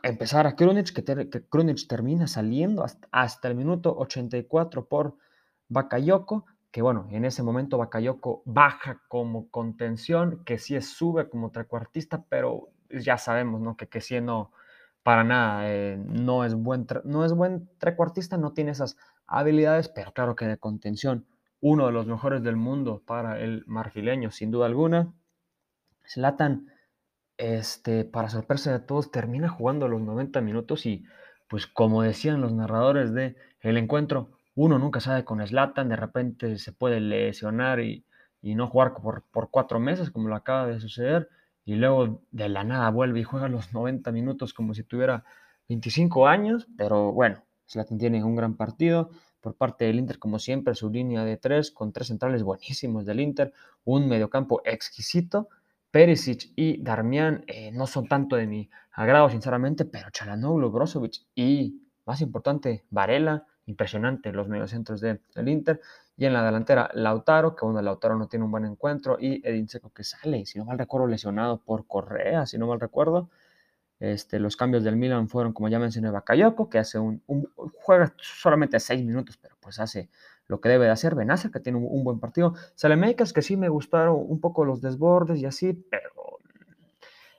empezar 0.04 0.46
a 0.46 0.56
Krunic, 0.56 0.94
que, 0.94 1.02
termina 1.88 2.28
saliendo 2.28 2.86
hasta, 3.12 3.48
el 3.48 3.56
minuto 3.56 3.96
84 3.98 4.86
por 4.88 5.18
Bakayoko, 5.70 6.46
que 6.72 6.84
bueno, 6.84 7.08
en 7.12 7.26
ese 7.26 7.42
momento 7.42 7.80
Bakayoko 7.80 8.44
baja 8.46 9.02
como 9.08 9.50
contención, 9.50 10.44
que 10.46 10.60
sí 10.60 10.80
sube 10.82 11.30
como 11.30 11.52
trecuartista, 11.52 12.24
pero 12.30 12.70
ya 12.90 13.18
sabemos, 13.18 13.60
¿no? 13.60 13.76
Que, 13.76 13.88
que 13.88 14.02
sí 14.02 14.22
no, 14.22 14.52
para 15.02 15.24
nada, 15.24 15.72
eh, 15.72 15.98
no, 15.98 16.46
es 16.46 16.54
buen, 16.54 16.86
no 17.06 17.26
es 17.26 17.34
buen 17.34 17.70
trecuartista, 17.80 18.38
no 18.38 18.54
tiene 18.54 18.72
esas 18.72 18.98
habilidades, 19.26 19.90
pero 19.90 20.14
claro 20.14 20.36
que 20.36 20.46
de 20.46 20.58
contención, 20.58 21.26
uno 21.62 21.86
de 21.86 21.94
los 21.94 22.08
mejores 22.08 22.44
del 22.44 22.56
mundo 22.56 23.04
para 23.06 23.40
el 23.40 23.64
marfileño, 23.68 24.32
sin 24.32 24.52
duda 24.52 24.66
alguna. 24.66 25.14
Zlatan, 26.06 26.68
este, 27.38 28.04
para 28.04 28.30
sorpresa 28.30 28.72
de 28.72 28.80
todos, 28.80 29.12
termina 29.12 29.48
jugando 29.48 29.88
los 29.88 30.02
90 30.02 30.42
minutos 30.42 30.86
y, 30.86 31.06
pues 31.48 31.68
como 31.68 32.02
decían 32.02 32.42
los 32.42 32.52
narradores 32.52 33.14
de 33.14 33.36
el 33.62 33.78
encuentro, 33.78 34.32
uno 34.56 34.80
nunca 34.80 35.00
sabe 35.00 35.24
con 35.24 35.46
Zlatan, 35.46 35.90
de 35.90 35.96
repente 35.96 36.58
se 36.58 36.74
puede 36.74 37.00
lesionar 37.00 37.80
y, 37.80 38.06
no 38.42 38.68
jugar 38.68 38.96
por, 38.96 39.24
por, 39.32 39.52
cuatro 39.52 39.80
meses, 39.80 40.10
como 40.10 40.28
lo 40.28 40.36
acaba 40.36 40.66
de 40.66 40.80
suceder, 40.80 41.30
y 41.64 41.76
luego 41.76 42.24
de 42.32 42.50
la 42.50 42.64
nada 42.64 42.90
vuelve 42.90 43.20
y 43.20 43.24
juega 43.24 43.48
los 43.48 43.72
90 43.72 44.12
minutos 44.12 44.54
como 44.54 44.74
si 44.74 44.84
tuviera 44.84 45.24
25 45.70 46.28
años, 46.28 46.68
pero 46.76 47.12
bueno, 47.14 47.44
Zlatan 47.70 48.00
tiene 48.00 48.24
un 48.24 48.36
gran 48.36 48.56
partido. 48.56 49.12
Por 49.42 49.56
parte 49.56 49.86
del 49.86 50.00
Inter, 50.00 50.20
como 50.20 50.40
siempre, 50.40 50.76
su 50.76 50.90
línea 50.90 51.26
de 51.26 51.36
tres, 51.36 51.72
con 51.72 51.92
tres 51.92 52.08
centrales 52.08 52.44
buenísimos 52.44 53.06
del 53.06 53.20
Inter, 53.20 53.54
un 53.84 54.08
mediocampo 54.08 54.62
exquisito, 54.64 55.50
Perisic 55.92 56.54
y 56.56 56.82
Darmian 56.82 57.44
eh, 57.48 57.72
no 57.74 57.86
son 57.86 58.08
tanto 58.08 58.38
de 58.38 58.48
mi 58.48 58.70
agrado, 58.94 59.30
sinceramente, 59.30 59.84
pero 59.84 60.10
Chalanoglu, 60.10 60.72
Brozovic 60.72 61.26
y, 61.36 61.82
más 62.06 62.22
importante, 62.22 62.86
Varela, 62.90 63.46
impresionante 63.66 64.32
los 64.32 64.48
mediocentros 64.48 65.02
del 65.02 65.20
Inter. 65.48 65.82
Y 66.16 66.26
en 66.26 66.34
la 66.34 66.44
delantera, 66.44 66.90
Lautaro, 66.94 67.56
que 67.56 67.66
bueno, 67.66 67.82
Lautaro 67.82 68.16
no 68.18 68.28
tiene 68.28 68.46
un 68.46 68.52
buen 68.52 68.66
encuentro, 68.66 69.18
y 69.20 69.46
Edin 69.46 69.68
Seco 69.68 69.90
que 69.90 70.04
sale, 70.04 70.46
si 70.46 70.60
no 70.60 70.66
mal 70.66 70.78
recuerdo, 70.78 71.08
lesionado 71.08 71.58
por 71.62 71.88
Correa, 71.88 72.46
si 72.46 72.58
no 72.58 72.68
mal 72.68 72.80
recuerdo. 72.80 73.30
Este, 74.02 74.40
los 74.40 74.58
cambios 74.58 74.84
del 74.84 74.96
Milan 74.96 75.30
fueron, 75.30 75.54
como 75.54 75.70
ya 75.70 75.78
mencioné, 75.78 76.10
Bakayoko, 76.10 76.72
que 76.72 76.80
hace 76.80 76.98
un, 76.98 77.22
juega 77.84 78.12
solamente 78.18 78.80
seis 78.80 79.06
minutos, 79.06 79.38
pero 79.38 79.56
pues 79.60 79.80
hace 79.80 80.10
lo 80.48 80.60
que 80.60 80.70
debe 80.70 80.86
de 80.86 80.92
hacer. 80.92 81.14
Benacer, 81.14 81.52
que 81.52 81.60
tiene 81.60 81.78
un, 81.78 82.04
buen 82.04 82.20
partido. 82.20 82.56
Salemakers, 82.74 83.32
que 83.32 83.44
sí 83.44 83.58
me 83.58 83.70
gustaron 83.70 84.16
un 84.18 84.42
poco 84.42 84.66
los 84.66 84.82
desbordes 84.82 85.40
y 85.40 85.46
así, 85.46 85.74
pero 85.74 86.40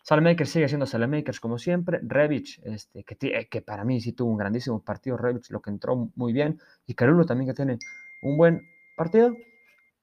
Salemakers 0.04 0.50
sigue 0.50 0.68
siendo 0.68 0.86
Salemakers 0.86 1.40
como 1.40 1.58
siempre. 1.58 1.98
Revich, 2.00 2.60
este, 2.62 3.02
que, 3.02 3.16
eh, 3.20 3.48
que 3.50 3.60
para 3.60 3.82
mí 3.82 4.00
sí 4.00 4.12
tuvo 4.12 4.30
un 4.30 4.38
grandísimo 4.38 4.84
partido. 4.84 5.16
Revich, 5.16 5.50
lo 5.50 5.60
que 5.60 5.70
entró 5.70 6.12
muy 6.14 6.32
bien. 6.32 6.60
Y 6.86 6.94
Carulo 6.94 7.26
también, 7.26 7.48
que 7.48 7.54
tiene 7.54 7.78
un 8.22 8.36
buen 8.36 8.62
partido. 8.96 9.34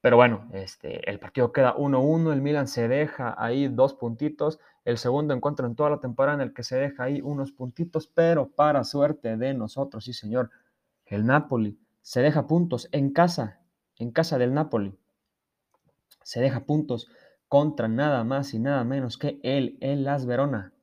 Pero 0.01 0.15
bueno, 0.15 0.47
este, 0.53 1.09
el 1.09 1.19
partido 1.19 1.51
queda 1.51 1.75
1-1, 1.75 2.31
el 2.31 2.41
Milan 2.41 2.67
se 2.67 2.87
deja 2.87 3.35
ahí 3.37 3.67
dos 3.67 3.93
puntitos, 3.93 4.59
el 4.89 4.97
segundo 4.97 5.35
encuentro 5.35 5.67
en 5.67 5.75
toda 5.75 5.91
la 5.91 5.99
temporada 5.99 6.35
en 6.35 6.41
el 6.41 6.53
que 6.53 6.63
se 6.63 6.75
deja 6.75 7.03
ahí 7.03 7.21
unos 7.21 7.51
puntitos, 7.51 8.07
pero 8.07 8.49
para 8.49 8.83
suerte 8.83 9.37
de 9.37 9.53
nosotros, 9.53 10.05
sí 10.05 10.13
señor, 10.13 10.49
el 11.05 11.27
Napoli 11.27 11.79
se 12.01 12.21
deja 12.21 12.47
puntos 12.47 12.89
en 12.91 13.11
casa, 13.11 13.59
en 13.97 14.09
casa 14.09 14.39
del 14.39 14.53
Napoli. 14.53 14.97
Se 16.23 16.41
deja 16.41 16.65
puntos 16.65 17.07
contra 17.47 17.87
nada 17.87 18.23
más 18.23 18.53
y 18.55 18.59
nada 18.59 18.83
menos 18.83 19.19
que 19.19 19.39
el 19.43 19.77
Elas 19.79 20.25
Verona. 20.25 20.73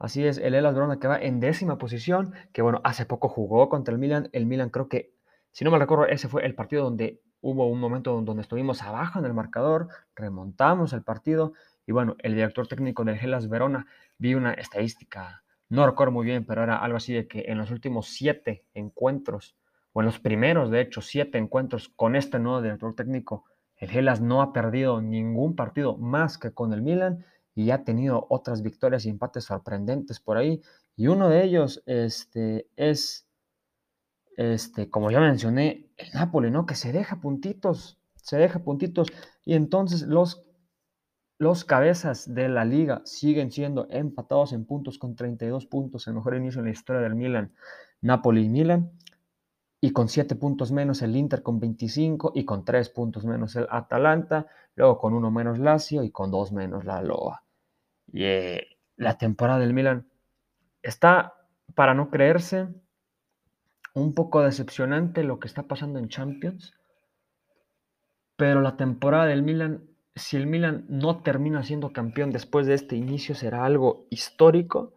Así 0.00 0.26
es, 0.26 0.38
el 0.38 0.54
Elas 0.54 0.74
Verona 0.74 0.98
que 0.98 1.06
va 1.06 1.18
en 1.18 1.38
décima 1.38 1.78
posición, 1.78 2.34
que 2.52 2.60
bueno, 2.60 2.80
hace 2.82 3.06
poco 3.06 3.28
jugó 3.28 3.68
contra 3.68 3.92
el 3.92 4.00
Milan. 4.00 4.30
El 4.32 4.46
Milan 4.46 4.70
creo 4.70 4.88
que, 4.88 5.14
si 5.52 5.64
no 5.64 5.70
me 5.70 5.78
recuerdo, 5.78 6.06
ese 6.06 6.28
fue 6.28 6.44
el 6.44 6.56
partido 6.56 6.82
donde 6.82 7.22
hubo 7.40 7.68
un 7.68 7.78
momento 7.78 8.20
donde 8.20 8.42
estuvimos 8.42 8.82
abajo 8.82 9.20
en 9.20 9.26
el 9.26 9.34
marcador, 9.34 9.88
remontamos 10.16 10.92
el 10.92 11.04
partido 11.04 11.52
y 11.86 11.92
bueno, 11.92 12.16
el 12.20 12.34
director 12.34 12.66
técnico 12.66 13.04
del 13.04 13.18
Hellas 13.18 13.48
Verona 13.48 13.86
vi 14.18 14.34
una 14.34 14.52
estadística, 14.54 15.42
no 15.68 15.86
recuerdo 15.86 16.12
muy 16.12 16.26
bien, 16.26 16.44
pero 16.44 16.62
era 16.62 16.78
algo 16.78 16.96
así 16.96 17.12
de 17.12 17.26
que 17.26 17.44
en 17.48 17.58
los 17.58 17.70
últimos 17.70 18.08
siete 18.08 18.64
encuentros 18.74 19.56
o 19.92 20.00
en 20.00 20.06
los 20.06 20.18
primeros, 20.18 20.70
de 20.70 20.80
hecho, 20.80 21.00
siete 21.00 21.38
encuentros 21.38 21.88
con 21.88 22.16
este 22.16 22.38
nuevo 22.38 22.60
director 22.60 22.94
técnico, 22.94 23.44
el 23.76 23.90
Hellas 23.90 24.20
no 24.20 24.42
ha 24.42 24.52
perdido 24.52 25.00
ningún 25.00 25.56
partido 25.56 25.96
más 25.96 26.38
que 26.38 26.52
con 26.52 26.72
el 26.72 26.82
Milan 26.82 27.24
y 27.54 27.70
ha 27.70 27.84
tenido 27.84 28.26
otras 28.30 28.62
victorias 28.62 29.04
y 29.04 29.10
empates 29.10 29.44
sorprendentes 29.44 30.20
por 30.20 30.36
ahí. 30.36 30.60
Y 30.96 31.06
uno 31.06 31.28
de 31.28 31.44
ellos 31.44 31.82
este, 31.86 32.68
es, 32.76 33.26
este, 34.36 34.90
como 34.90 35.10
ya 35.10 35.20
mencioné, 35.20 35.90
el 35.96 36.10
Napoli, 36.12 36.50
¿no? 36.50 36.66
Que 36.66 36.74
se 36.74 36.92
deja 36.92 37.20
puntitos, 37.20 37.98
se 38.16 38.36
deja 38.36 38.60
puntitos. 38.60 39.08
Y 39.44 39.54
entonces 39.54 40.02
los, 40.02 40.44
los 41.38 41.64
cabezas 41.64 42.32
de 42.32 42.48
la 42.48 42.64
liga 42.64 43.02
siguen 43.04 43.50
siendo 43.50 43.86
empatados 43.90 44.52
en 44.52 44.64
puntos 44.64 44.98
con 44.98 45.16
32 45.16 45.66
puntos, 45.66 46.06
el 46.06 46.14
mejor 46.14 46.36
inicio 46.36 46.60
en 46.60 46.66
la 46.66 46.72
historia 46.72 47.02
del 47.02 47.14
Milan, 47.14 47.52
Napoli 48.00 48.44
y 48.44 48.48
Milan 48.48 48.92
y 49.80 49.92
con 49.92 50.08
7 50.08 50.36
puntos 50.36 50.72
menos 50.72 51.02
el 51.02 51.14
Inter 51.14 51.42
con 51.42 51.60
25 51.60 52.32
y 52.34 52.44
con 52.44 52.64
3 52.64 52.88
puntos 52.88 53.26
menos 53.26 53.54
el 53.56 53.66
Atalanta, 53.68 54.46
luego 54.76 54.98
con 54.98 55.12
uno 55.12 55.30
menos 55.30 55.58
Lazio 55.58 56.02
y 56.02 56.10
con 56.10 56.30
2 56.30 56.52
menos 56.52 56.84
la 56.84 57.02
Loa. 57.02 57.44
Y 58.10 58.24
eh, 58.24 58.78
la 58.96 59.18
temporada 59.18 59.58
del 59.58 59.74
Milan 59.74 60.08
está, 60.82 61.34
para 61.74 61.92
no 61.94 62.10
creerse, 62.10 62.68
un 63.94 64.14
poco 64.14 64.40
decepcionante 64.40 65.22
lo 65.22 65.38
que 65.38 65.48
está 65.48 65.64
pasando 65.64 65.98
en 65.98 66.08
Champions, 66.08 66.72
pero 68.36 68.60
la 68.60 68.76
temporada 68.76 69.26
del 69.26 69.42
Milan, 69.42 69.84
si 70.16 70.36
el 70.36 70.46
Milan 70.46 70.86
no 70.88 71.22
termina 71.22 71.62
siendo 71.62 71.92
campeón 71.92 72.30
después 72.30 72.66
de 72.66 72.74
este 72.74 72.96
inicio, 72.96 73.34
será 73.34 73.64
algo 73.64 74.06
histórico. 74.10 74.92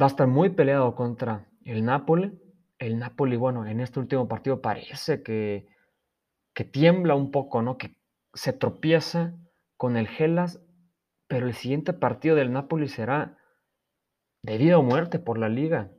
Va 0.00 0.06
a 0.06 0.08
estar 0.08 0.26
muy 0.26 0.50
peleado 0.50 0.94
contra 0.94 1.48
el 1.64 1.84
Napoli, 1.84 2.40
el 2.78 2.98
Napoli, 2.98 3.36
bueno, 3.36 3.66
en 3.66 3.80
este 3.80 4.00
último 4.00 4.28
partido 4.28 4.60
parece 4.60 5.22
que, 5.22 5.66
que 6.54 6.64
tiembla 6.64 7.14
un 7.14 7.30
poco, 7.30 7.62
¿no? 7.62 7.78
Que 7.78 7.96
se 8.34 8.52
tropieza 8.52 9.34
con 9.76 9.96
el 9.96 10.08
Gelas, 10.08 10.60
pero 11.26 11.46
el 11.46 11.54
siguiente 11.54 11.92
partido 11.92 12.36
del 12.36 12.52
Napoli 12.52 12.88
será 12.88 13.38
de 14.42 14.58
vida 14.58 14.78
o 14.78 14.82
muerte 14.82 15.18
por 15.18 15.38
la 15.38 15.48
liga, 15.48 15.90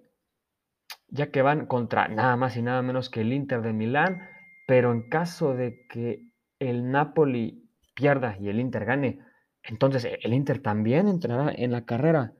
ya 1.07 1.31
que 1.31 1.41
van 1.41 1.65
contra 1.65 2.07
nada 2.07 2.36
más 2.36 2.55
y 2.57 2.62
nada 2.62 2.81
menos 2.81 3.10
que 3.10 3.22
el 3.22 3.34
Inter 3.34 3.62
de 3.62 3.74
Milán, 3.74 4.37
pero 4.67 4.91
en 4.91 5.09
caso 5.09 5.55
de 5.55 5.88
que 5.88 6.29
el 6.59 6.91
Napoli 6.91 7.71
pierda 7.95 8.38
y 8.38 8.50
el 8.50 8.59
Inter 8.59 8.86
gane, 8.86 9.19
entonces 9.63 10.05
el 10.21 10.33
Inter 10.33 10.59
también 10.59 11.07
entrará 11.07 11.51
en 11.55 11.71
la 11.71 11.86
carrera 11.86 12.33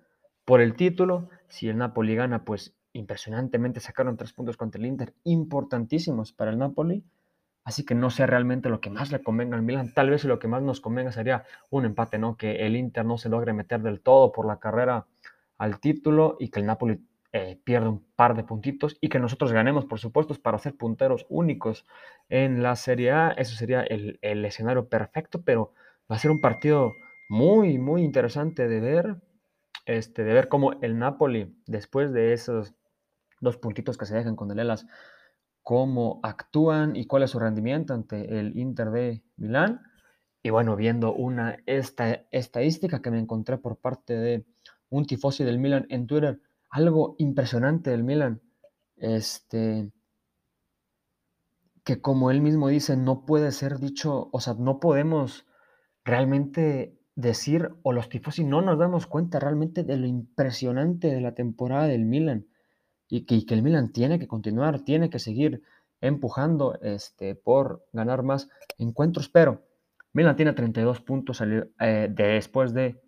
por 0.46 0.62
el 0.62 0.76
título. 0.76 1.30
Si 1.48 1.70
el 1.70 1.78
Napoli 1.78 2.16
gana, 2.16 2.44
pues 2.44 2.76
impresionantemente 2.92 3.80
sacaron 3.80 4.18
tres 4.18 4.34
puntos 4.34 4.58
contra 4.58 4.78
el 4.80 4.88
Inter, 4.88 5.14
importantísimos 5.24 6.34
para 6.34 6.52
el 6.52 6.58
Napoli. 6.58 7.06
Así 7.64 7.86
que 7.86 7.96
no 7.96 8.10
sé 8.10 8.28
realmente 8.28 8.70
lo 8.70 8.82
que 8.82 8.90
más 8.90 9.10
le 9.12 9.24
convenga 9.24 9.56
al 9.56 9.64
Milan. 9.64 9.94
Tal 9.94 10.10
vez 10.10 10.26
lo 10.26 10.38
que 10.38 10.50
más 10.50 10.62
nos 10.62 10.82
convenga 10.82 11.14
sería 11.14 11.46
un 11.70 11.86
empate, 11.86 12.18
¿no? 12.18 12.36
Que 12.36 12.66
el 12.66 12.76
Inter 12.76 13.06
no 13.06 13.18
se 13.18 13.30
logre 13.30 13.54
meter 13.54 13.82
del 13.82 14.02
todo 14.02 14.34
por 14.34 14.46
la 14.46 14.60
carrera 14.60 15.06
al 15.58 15.80
título 15.80 16.36
y 16.40 16.50
que 16.50 16.60
el 16.60 16.66
Napoli 16.66 17.00
eh, 17.38 17.62
pierda 17.64 17.90
un 17.90 18.06
par 18.16 18.36
de 18.36 18.44
puntitos 18.44 18.98
y 19.02 19.10
que 19.10 19.20
nosotros 19.20 19.52
ganemos, 19.52 19.86
por 19.86 20.00
supuesto, 20.00 20.34
para 20.36 20.58
ser 20.58 20.76
punteros 20.76 21.26
únicos 21.30 21.86
en 22.30 22.64
la 22.64 22.76
Serie 22.76 23.12
A. 23.12 23.30
Eso 23.30 23.56
sería 23.56 23.82
el, 23.82 24.20
el 24.22 24.44
escenario 24.46 24.90
perfecto, 24.90 25.44
pero 25.44 25.74
va 26.12 26.16
a 26.16 26.20
ser 26.20 26.32
un 26.32 26.42
partido 26.42 26.94
muy, 27.30 27.78
muy 27.78 28.04
interesante 28.04 28.68
de 28.68 28.80
ver. 28.80 29.18
Este, 29.86 30.26
de 30.26 30.34
ver 30.34 30.50
cómo 30.50 30.74
el 30.82 31.00
Napoli, 31.00 31.56
después 31.66 32.12
de 32.12 32.34
esos 32.34 32.74
dos 33.40 33.56
puntitos 33.56 33.98
que 33.98 34.06
se 34.06 34.16
dejan 34.16 34.36
con 34.36 34.52
el 34.52 34.60
Elas, 34.60 34.86
cómo 35.64 36.20
actúan 36.24 36.98
y 36.98 37.08
cuál 37.08 37.24
es 37.24 37.32
su 37.32 37.40
rendimiento 37.40 37.94
ante 37.94 38.38
el 38.38 38.58
Inter 38.58 38.92
de 38.92 39.24
Milán. 39.38 39.82
Y 40.44 40.50
bueno, 40.50 40.76
viendo 40.76 41.14
una 41.14 41.58
esta, 41.66 42.26
estadística 42.32 43.02
que 43.02 43.12
me 43.12 43.20
encontré 43.20 43.58
por 43.58 43.78
parte 43.78 44.14
de 44.14 44.46
un 44.90 45.06
tifosi 45.06 45.46
del 45.46 45.60
Milan 45.60 45.86
en 45.90 46.06
Twitter, 46.06 46.40
algo 46.70 47.16
impresionante 47.18 47.92
del 47.92 48.04
Milan, 48.04 48.42
este, 48.98 49.92
que 51.84 52.02
como 52.02 52.32
él 52.32 52.42
mismo 52.42 52.68
dice, 52.68 52.98
no 52.98 53.26
puede 53.26 53.52
ser 53.52 53.80
dicho, 53.80 54.30
o 54.32 54.40
sea, 54.42 54.56
no 54.56 54.80
podemos 54.80 55.46
realmente 56.04 56.98
decir, 57.16 57.70
o 57.82 57.94
los 57.94 58.10
tifosi 58.10 58.44
no 58.44 58.62
nos 58.62 58.78
damos 58.78 59.08
cuenta 59.08 59.40
realmente 59.40 59.84
de 59.84 59.98
lo 59.98 60.06
impresionante 60.06 61.08
de 61.08 61.22
la 61.22 61.34
temporada 61.34 61.88
del 61.88 62.06
Milan 62.06 62.48
y 63.10 63.26
que, 63.26 63.54
el 63.54 63.64
Milan 63.64 63.92
tiene 63.92 64.20
que 64.20 64.28
continuar, 64.28 64.82
tiene 64.82 65.10
que 65.10 65.20
seguir 65.20 65.64
empujando 66.02 66.80
este, 66.82 67.36
por 67.36 67.86
ganar 67.92 68.22
más 68.22 68.50
encuentros, 68.78 69.30
pero 69.30 69.64
Milan 70.14 70.36
tiene 70.36 70.54
32 70.54 71.02
puntos 71.02 71.42
eh, 71.42 72.10
después, 72.12 72.74
de 72.74 73.02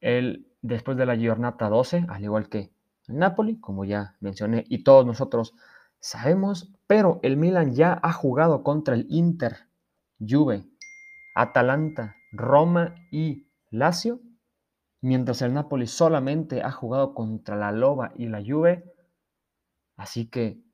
el, 0.00 0.48
después 0.62 0.96
de 0.96 1.06
la 1.06 1.16
jornada 1.16 1.68
12, 1.68 2.06
al 2.08 2.24
igual 2.24 2.48
que 2.48 2.73
Napoli, 3.08 3.60
como 3.60 3.84
ya 3.84 4.16
mencioné, 4.20 4.64
y 4.68 4.82
todos 4.84 5.04
nosotros 5.06 5.54
sabemos, 5.98 6.72
pero 6.86 7.20
el 7.22 7.36
Milan 7.36 7.74
ya 7.74 7.98
ha 8.02 8.12
jugado 8.12 8.62
contra 8.62 8.94
el 8.94 9.06
Inter, 9.08 9.68
Juve, 10.20 10.64
Atalanta, 11.34 12.16
Roma 12.32 12.94
y 13.10 13.46
Lazio, 13.70 14.20
mientras 15.00 15.42
el 15.42 15.52
Napoli 15.52 15.86
solamente 15.86 16.62
ha 16.62 16.70
jugado 16.70 17.14
contra 17.14 17.56
la 17.56 17.72
Loba 17.72 18.12
y 18.16 18.26
la 18.28 18.42
Juve. 18.44 18.84
Así 19.96 20.26
que 20.26 20.64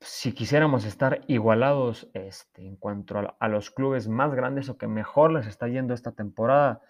si 0.00 0.32
quisiéramos 0.32 0.84
estar 0.84 1.20
igualados 1.28 2.08
este, 2.12 2.66
en 2.66 2.76
cuanto 2.76 3.34
a, 3.38 3.48
los 3.48 3.70
clubes 3.70 4.08
más 4.08 4.34
grandes 4.34 4.68
o 4.68 4.76
que 4.76 4.88
mejor 4.88 5.32
les 5.32 5.46
está 5.46 5.68
yendo 5.68 5.94
esta 5.94 6.12
temporada, 6.12 6.80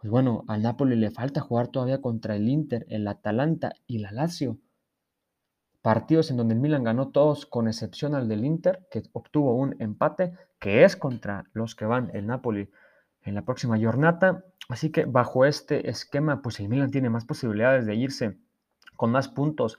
pues 0.00 0.10
bueno, 0.10 0.44
al 0.48 0.62
Napoli 0.62 0.96
le 0.96 1.10
falta 1.10 1.40
jugar 1.40 1.68
todavía 1.68 2.00
contra 2.00 2.34
el 2.34 2.48
Inter, 2.48 2.86
el 2.88 3.06
Atalanta 3.06 3.74
y 3.86 3.98
la 3.98 4.10
Lazio. 4.12 4.56
Partidos 5.82 6.30
en 6.30 6.38
donde 6.38 6.54
el 6.54 6.60
Milan 6.60 6.84
ganó 6.84 7.08
todos, 7.08 7.44
con 7.44 7.68
excepción 7.68 8.14
al 8.14 8.26
del 8.26 8.44
Inter, 8.44 8.86
que 8.90 9.02
obtuvo 9.12 9.54
un 9.54 9.76
empate, 9.78 10.32
que 10.58 10.84
es 10.84 10.96
contra 10.96 11.44
los 11.52 11.74
que 11.74 11.84
van 11.84 12.10
el 12.14 12.26
Napoli 12.26 12.70
en 13.22 13.34
la 13.34 13.44
próxima 13.44 13.78
jornada. 13.78 14.44
Así 14.70 14.90
que 14.90 15.04
bajo 15.04 15.44
este 15.44 15.90
esquema, 15.90 16.40
pues 16.42 16.60
el 16.60 16.68
Milan 16.68 16.90
tiene 16.90 17.10
más 17.10 17.26
posibilidades 17.26 17.84
de 17.84 17.94
irse 17.94 18.38
con 18.96 19.10
más 19.10 19.28
puntos 19.28 19.78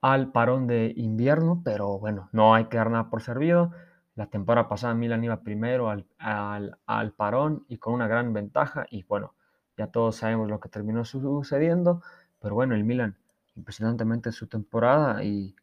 al 0.00 0.30
parón 0.30 0.66
de 0.68 0.92
invierno, 0.96 1.62
pero 1.64 1.98
bueno, 1.98 2.28
no 2.32 2.54
hay 2.54 2.66
que 2.66 2.76
dar 2.76 2.90
nada 2.90 3.10
por 3.10 3.22
servido. 3.22 3.72
La 4.14 4.26
temporada 4.26 4.68
pasada 4.68 4.94
Milan 4.94 5.24
iba 5.24 5.42
primero 5.42 5.90
al, 5.90 6.06
al, 6.18 7.12
parón 7.12 7.64
y 7.68 7.78
con 7.78 7.94
una 7.94 8.06
gran 8.06 8.32
ventaja 8.32 8.86
y 8.90 9.02
bueno, 9.04 9.34
ya 9.76 9.88
todos 9.88 10.16
sabemos 10.16 10.48
lo 10.48 10.60
que 10.60 10.68
terminó 10.68 11.04
sucediendo, 11.04 12.02
pero 12.40 12.54
bueno, 12.54 12.74
el 12.74 12.84
Milan 12.84 13.16
impresionantemente 13.54 14.32
su 14.32 14.46
temporada 14.46 15.24
y 15.24 15.56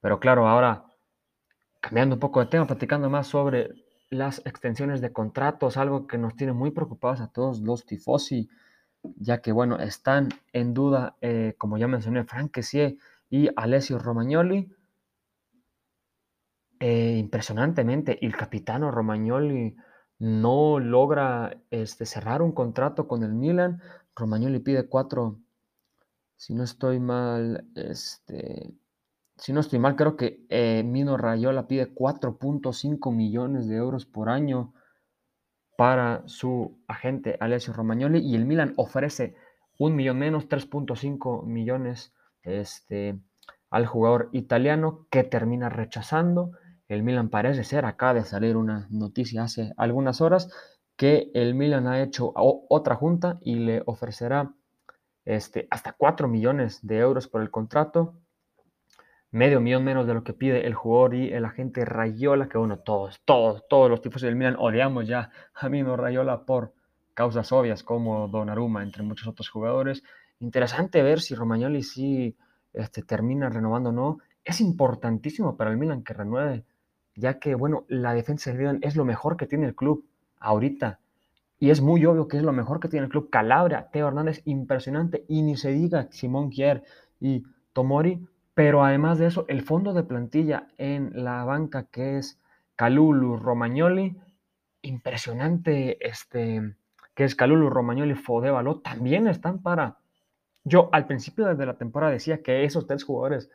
pero 0.00 0.20
claro, 0.20 0.46
ahora 0.46 0.84
cambiando 1.80 2.16
un 2.16 2.20
poco 2.20 2.40
de 2.40 2.46
tema, 2.46 2.66
platicando 2.66 3.10
más 3.10 3.26
sobre 3.26 3.70
las 4.10 4.40
extensiones 4.46 5.00
de 5.00 5.12
contratos, 5.12 5.76
algo 5.76 6.06
que 6.06 6.18
nos 6.18 6.36
tiene 6.36 6.52
muy 6.52 6.70
preocupados 6.70 7.20
a 7.20 7.28
todos 7.28 7.60
los 7.60 7.84
tifosi, 7.84 8.48
ya 9.16 9.40
que 9.40 9.52
bueno, 9.52 9.78
están 9.78 10.28
en 10.52 10.74
duda, 10.74 11.16
eh, 11.20 11.54
como 11.58 11.78
ya 11.78 11.88
mencioné, 11.88 12.24
Frank 12.24 12.52
Kessie 12.52 12.98
y 13.30 13.48
Alessio 13.56 13.98
Romagnoli. 13.98 14.72
Eh, 16.80 17.16
impresionantemente, 17.18 18.24
el 18.24 18.36
capitano 18.36 18.90
Romagnoli 18.90 19.76
no 20.18 20.80
logra 20.80 21.60
este, 21.70 22.06
cerrar 22.06 22.42
un 22.42 22.52
contrato 22.52 23.08
con 23.08 23.22
el 23.22 23.34
Milan. 23.34 23.80
Romagnoli 24.16 24.58
pide 24.60 24.88
cuatro, 24.88 25.38
si 26.36 26.54
no 26.54 26.64
estoy 26.64 27.00
mal, 27.00 27.66
este, 27.74 28.74
si 29.36 29.52
no 29.52 29.60
estoy 29.60 29.78
mal, 29.78 29.94
creo 29.96 30.16
que 30.16 30.44
eh, 30.48 30.82
Mino 30.84 31.16
Rayola 31.16 31.68
pide 31.68 31.94
4.5 31.94 33.14
millones 33.14 33.68
de 33.68 33.76
euros 33.76 34.04
por 34.04 34.28
año 34.28 34.74
para 35.76 36.24
su 36.26 36.76
agente 36.88 37.36
Alessio 37.38 37.72
Romagnoli 37.72 38.18
y 38.18 38.34
el 38.34 38.46
Milan 38.46 38.74
ofrece 38.76 39.36
un 39.78 39.94
millón 39.94 40.18
menos, 40.18 40.48
3.5 40.48 41.46
millones 41.46 42.12
este, 42.42 43.20
al 43.70 43.86
jugador 43.86 44.28
italiano 44.32 45.06
que 45.08 45.22
termina 45.22 45.68
rechazando. 45.68 46.50
El 46.88 47.02
Milan 47.02 47.28
parece 47.28 47.64
ser, 47.64 47.84
acaba 47.84 48.14
de 48.14 48.24
salir 48.24 48.56
una 48.56 48.86
noticia 48.90 49.42
hace 49.42 49.72
algunas 49.76 50.20
horas, 50.20 50.50
que 50.96 51.30
el 51.34 51.54
Milan 51.54 51.86
ha 51.86 52.02
hecho 52.02 52.32
otra 52.34 52.96
junta 52.96 53.38
y 53.40 53.56
le 53.56 53.82
ofrecerá 53.86 54.52
este, 55.24 55.68
hasta 55.70 55.92
4 55.92 56.26
millones 56.26 56.80
de 56.84 56.98
euros 56.98 57.28
por 57.28 57.42
el 57.42 57.50
contrato, 57.50 58.14
medio 59.30 59.60
millón 59.60 59.84
menos 59.84 60.06
de 60.06 60.14
lo 60.14 60.24
que 60.24 60.32
pide 60.32 60.66
el 60.66 60.74
jugador 60.74 61.14
y 61.14 61.32
el 61.32 61.44
agente 61.44 61.84
Rayola, 61.84 62.48
que 62.48 62.56
bueno, 62.56 62.78
todos, 62.78 63.20
todos, 63.24 63.68
todos 63.68 63.90
los 63.90 64.00
tipos 64.00 64.22
del 64.22 64.36
Milan 64.36 64.56
odiamos 64.58 65.06
ya 65.06 65.30
a 65.54 65.68
Mino 65.68 65.96
Rayola 65.96 66.46
por 66.46 66.72
causas 67.12 67.52
obvias 67.52 67.82
como 67.82 68.28
Donnarumma, 68.28 68.82
entre 68.82 69.02
muchos 69.02 69.28
otros 69.28 69.50
jugadores. 69.50 70.02
Interesante 70.40 71.02
ver 71.02 71.20
si 71.20 71.34
Romagnoli 71.34 71.82
sí 71.82 72.36
este, 72.72 73.02
termina 73.02 73.50
renovando 73.50 73.90
o 73.90 73.92
no. 73.92 74.18
Es 74.44 74.60
importantísimo 74.60 75.56
para 75.56 75.70
el 75.70 75.76
Milan 75.76 76.02
que 76.02 76.14
renueve, 76.14 76.64
ya 77.18 77.38
que, 77.38 77.54
bueno, 77.54 77.84
la 77.88 78.14
defensa 78.14 78.50
del 78.50 78.58
Milan 78.58 78.78
es 78.82 78.96
lo 78.96 79.04
mejor 79.04 79.36
que 79.36 79.46
tiene 79.46 79.66
el 79.66 79.74
club 79.74 80.04
ahorita. 80.38 81.00
Y 81.58 81.70
es 81.70 81.80
muy 81.80 82.04
obvio 82.06 82.28
que 82.28 82.36
es 82.36 82.42
lo 82.42 82.52
mejor 82.52 82.80
que 82.80 82.88
tiene 82.88 83.06
el 83.06 83.10
club. 83.10 83.30
Calabria, 83.30 83.88
Teo 83.92 84.08
Hernández, 84.08 84.42
impresionante. 84.44 85.24
Y 85.28 85.42
ni 85.42 85.56
se 85.56 85.70
diga 85.70 86.08
Simón 86.10 86.50
Kier 86.50 86.84
y 87.20 87.44
Tomori. 87.72 88.26
Pero 88.54 88.84
además 88.84 89.18
de 89.18 89.26
eso, 89.26 89.44
el 89.48 89.62
fondo 89.62 89.92
de 89.92 90.04
plantilla 90.04 90.68
en 90.78 91.10
la 91.24 91.44
banca 91.44 91.84
que 91.84 92.18
es 92.18 92.40
Calulu, 92.76 93.36
Romagnoli, 93.36 94.16
impresionante, 94.82 95.98
este, 96.06 96.74
que 97.14 97.24
es 97.24 97.34
Calulu, 97.34 97.70
Romagnoli, 97.70 98.14
Fodevalo, 98.14 98.80
también 98.80 99.26
están 99.26 99.60
para 99.62 99.98
yo 100.68 100.88
al 100.92 101.06
principio 101.06 101.46
de 101.54 101.66
la 101.66 101.78
temporada 101.78 102.12
decía 102.12 102.42
que 102.42 102.64
esos 102.64 102.86
tres 102.86 103.02
jugadores 103.02 103.50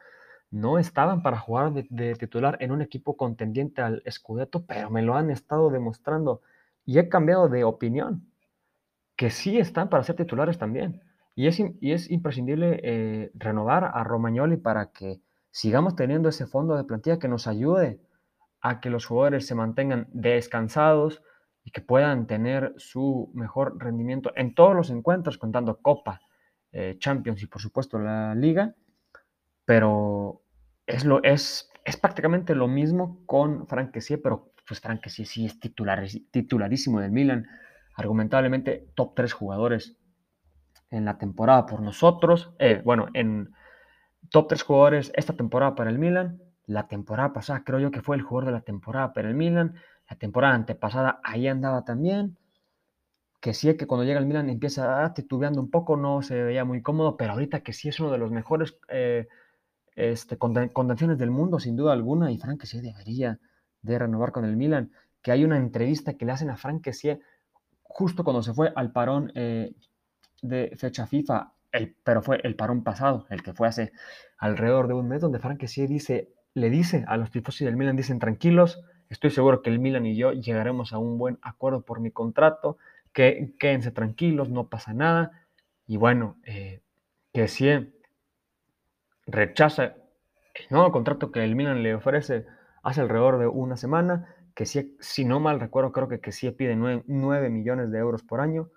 no 0.53 0.77
estaban 0.77 1.23
para 1.23 1.39
jugar 1.39 1.73
de, 1.73 2.13
titular 2.13 2.57
en 2.59 2.71
un 2.71 2.83
equipo 2.83 3.17
contendiente 3.17 3.81
al 3.81 4.03
Scudetto, 4.07 4.67
pero 4.67 4.91
me 4.91 5.01
lo 5.01 5.15
han 5.15 5.31
estado 5.31 5.71
demostrando 5.71 6.41
y 6.85 6.99
he 6.99 7.09
cambiado 7.09 7.49
de 7.49 7.63
opinión, 7.63 8.29
que 9.15 9.31
sí 9.31 9.57
están 9.57 9.89
para 9.89 10.03
ser 10.03 10.15
titulares 10.15 10.59
también. 10.59 11.01
Y 11.33 11.47
es, 11.47 11.59
y 11.59 11.91
es 11.91 12.11
imprescindible 12.11 12.79
eh, 12.83 13.31
renovar 13.33 13.83
a 13.95 14.03
Romagnoli 14.03 14.57
para 14.57 14.91
que 14.91 15.21
sigamos 15.49 15.95
teniendo 15.95 16.29
ese 16.29 16.45
fondo 16.45 16.75
de 16.77 16.83
plantilla 16.83 17.17
que 17.17 17.27
nos 17.27 17.47
ayude 17.47 17.99
a 18.61 18.79
que 18.79 18.91
los 18.91 19.07
jugadores 19.07 19.47
se 19.47 19.55
mantengan 19.55 20.07
descansados 20.13 21.23
y 21.63 21.71
que 21.71 21.81
puedan 21.81 22.27
tener 22.27 22.75
su 22.77 23.31
mejor 23.33 23.81
rendimiento 23.83 24.31
en 24.35 24.53
todos 24.53 24.75
los 24.75 24.91
encuentros, 24.91 25.39
contando 25.39 25.79
Copa, 25.81 26.21
eh, 26.71 26.97
Champions 26.99 27.41
y 27.41 27.47
por 27.47 27.59
supuesto 27.59 27.97
la 27.97 28.35
liga, 28.35 28.75
pero 29.65 30.42
es, 30.85 31.05
lo, 31.05 31.23
es, 31.23 31.71
es 31.85 31.97
prácticamente 31.97 32.55
lo 32.55 32.67
mismo 32.67 33.25
con 33.25 33.67
Frank 33.67 33.97
pero 34.21 34.53
pues 34.67 34.79
Frank 34.79 35.05
sí 35.07 35.45
es 35.45 35.59
titular, 35.59 36.05
titularísimo 36.31 36.99
del 36.99 37.11
Milan, 37.11 37.47
argumentablemente 37.95 38.87
top 38.95 39.13
3 39.15 39.33
jugadores 39.33 39.97
en 40.89 41.05
la 41.05 41.17
temporada 41.17 41.65
por 41.65 41.81
nosotros, 41.81 42.53
eh, 42.59 42.81
bueno, 42.83 43.07
en 43.13 43.51
top 44.29 44.47
3 44.49 44.63
jugadores 44.63 45.11
esta 45.15 45.33
temporada 45.33 45.75
para 45.75 45.89
el 45.89 45.99
Milan, 45.99 46.41
la 46.65 46.87
temporada 46.87 47.33
pasada 47.33 47.63
creo 47.65 47.79
yo 47.79 47.91
que 47.91 48.01
fue 48.01 48.15
el 48.15 48.21
jugador 48.21 48.45
de 48.45 48.51
la 48.53 48.61
temporada 48.61 49.11
para 49.13 49.27
el 49.27 49.35
Milan, 49.35 49.75
la 50.09 50.17
temporada 50.17 50.53
antepasada 50.53 51.19
ahí 51.23 51.47
andaba 51.47 51.83
también, 51.83 52.37
que 53.41 53.53
sí 53.53 53.75
que 53.75 53.87
cuando 53.87 54.05
llega 54.05 54.19
el 54.19 54.25
Milan 54.25 54.49
empieza 54.49 55.13
titubeando 55.13 55.59
un 55.59 55.69
poco, 55.69 55.97
no 55.97 56.21
se 56.21 56.41
veía 56.41 56.63
muy 56.63 56.81
cómodo, 56.81 57.17
pero 57.17 57.33
ahorita 57.33 57.61
que 57.61 57.73
sí 57.73 57.89
es 57.89 57.99
uno 57.99 58.11
de 58.11 58.17
los 58.17 58.31
mejores 58.31 58.77
eh, 58.87 59.27
este, 59.95 60.37
contenciones 60.37 61.17
del 61.17 61.31
mundo, 61.31 61.59
sin 61.59 61.75
duda 61.75 61.93
alguna, 61.93 62.31
y 62.31 62.37
Frank 62.37 62.63
sí 62.63 62.81
debería 62.81 63.39
de 63.81 63.99
renovar 63.99 64.31
con 64.31 64.45
el 64.45 64.55
Milan, 64.55 64.91
que 65.21 65.31
hay 65.31 65.43
una 65.43 65.57
entrevista 65.57 66.13
que 66.13 66.25
le 66.25 66.31
hacen 66.31 66.49
a 66.49 66.57
Frank 66.57 66.89
sí 66.91 67.11
justo 67.83 68.23
cuando 68.23 68.41
se 68.41 68.53
fue 68.53 68.73
al 68.75 68.91
parón 68.91 69.31
eh, 69.35 69.73
de 70.41 70.73
fecha 70.77 71.05
FIFA, 71.05 71.53
el, 71.71 71.95
pero 72.03 72.21
fue 72.21 72.39
el 72.43 72.55
parón 72.55 72.83
pasado, 72.83 73.25
el 73.29 73.43
que 73.43 73.53
fue 73.53 73.67
hace 73.67 73.91
alrededor 74.37 74.87
de 74.87 74.95
un 74.95 75.07
mes, 75.07 75.21
donde 75.21 75.39
Frank 75.39 75.63
sí 75.65 75.85
dice, 75.85 76.29
le 76.53 76.69
dice 76.69 77.05
a 77.07 77.17
los 77.17 77.31
tifosi 77.31 77.65
del 77.65 77.77
Milan, 77.77 77.95
dicen 77.95 78.19
tranquilos, 78.19 78.81
estoy 79.09 79.29
seguro 79.29 79.61
que 79.61 79.69
el 79.69 79.79
Milan 79.79 80.05
y 80.05 80.15
yo 80.15 80.33
llegaremos 80.33 80.91
a 80.91 80.97
un 80.97 81.17
buen 81.17 81.37
acuerdo 81.41 81.81
por 81.81 81.99
mi 81.99 82.11
contrato, 82.11 82.77
que 83.13 83.53
quédense 83.59 83.91
tranquilos, 83.91 84.49
no 84.49 84.67
pasa 84.67 84.93
nada. 84.93 85.31
Y 85.85 85.97
bueno, 85.97 86.37
eh, 86.43 86.81
que 87.31 87.47
si 87.47 87.69
rechaza 89.25 89.95
el 90.55 90.67
nuevo 90.69 90.91
contrato 90.91 91.31
que 91.31 91.43
el 91.43 91.55
Milan 91.55 91.83
le 91.83 91.95
ofrece 91.95 92.45
hace 92.83 93.01
alrededor 93.01 93.39
de 93.39 93.47
una 93.47 93.77
semana, 93.77 94.35
que 94.53 94.65
si, 94.65 94.95
si 94.99 95.25
no 95.25 95.39
mal 95.39 95.59
recuerdo, 95.59 95.91
creo 95.91 96.07
que, 96.07 96.19
que 96.19 96.31
sí 96.31 96.49
pide 96.51 96.75
9, 96.75 97.49
millones 97.49 97.91
de 97.91 97.97
euros 97.97 98.23
por 98.23 98.41
año, 98.41 98.69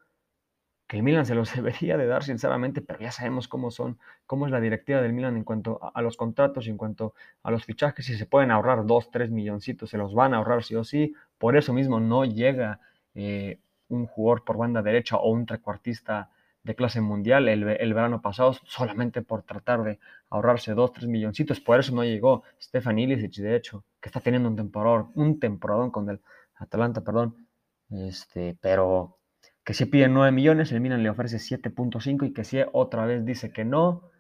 que 0.87 0.97
el 0.97 1.03
Milan 1.03 1.27
se 1.27 1.35
los 1.35 1.53
debería 1.57 1.97
de 1.97 2.07
dar 2.07 2.23
sinceramente, 2.23 2.81
pero 2.81 3.01
ya 3.01 3.11
sabemos 3.11 3.49
cómo 3.49 3.71
son, 3.71 3.99
cómo 4.25 4.47
es 4.47 4.53
la 4.53 4.61
directiva 4.61 5.03
del 5.03 5.13
Milan 5.13 5.37
en 5.37 5.45
cuanto 5.45 5.81
a, 5.93 6.01
los 6.01 6.17
contratos, 6.17 6.69
en 6.69 6.77
cuanto 6.77 7.15
a 7.43 7.51
los 7.51 7.65
fichajes, 7.65 8.07
si 8.07 8.17
se 8.17 8.27
pueden 8.27 8.51
ahorrar 8.51 8.87
2, 8.87 9.11
3 9.11 9.31
milloncitos, 9.31 9.91
se 9.91 9.99
los 9.99 10.15
van 10.15 10.33
a 10.33 10.39
ahorrar 10.39 10.63
sí 10.63 10.77
o 10.77 10.85
sí, 10.85 11.15
por 11.39 11.57
eso 11.57 11.73
mismo 11.73 12.01
no 12.01 12.25
llega 12.25 12.81
eh, 13.15 13.59
un 13.89 14.07
jugador 14.07 14.45
por 14.45 14.57
banda 14.57 14.83
derecha 14.83 15.17
o 15.17 15.31
un 15.31 15.47
trecuartista 15.47 16.31
de 16.67 16.75
clase 16.75 17.01
mundial 17.01 17.49
el, 17.49 17.95
verano 17.95 18.21
pasado 18.21 18.53
solamente 18.65 19.23
por 19.23 19.45
tratar 19.45 19.85
de 19.85 20.01
ahorrarse 20.31 20.75
2, 20.75 20.93
3 20.93 21.09
milloncitos. 21.09 21.61
Por 21.61 21.79
eso 21.79 21.95
no 21.95 22.03
llegó 22.03 22.43
Stefan 22.61 22.99
Ilicic, 22.99 23.37
de 23.37 23.57
hecho, 23.57 23.85
que 24.01 24.09
está 24.09 24.21
teniendo 24.21 24.49
un 24.49 24.57
temporador, 24.57 25.07
un 25.15 25.39
temporadón 25.39 25.93
con 25.93 26.11
el 26.11 26.21
Atalanta, 26.57 27.03
perdón. 27.03 27.47
Este, 27.89 28.59
pero 28.61 29.19
que 29.65 29.75
si 29.75 29.87
pide 29.87 30.09
9 30.09 30.33
millones, 30.33 30.73
el 30.73 30.81
Milan 30.81 31.05
le 31.05 31.11
ofrece 31.11 31.37
7.5 31.37 32.27
y 32.27 32.33
que 32.33 32.43
si 32.43 32.59
otra 32.73 33.07
vez 33.07 33.25
dice 33.25 33.53
que 33.53 33.65
no. 33.65 34.11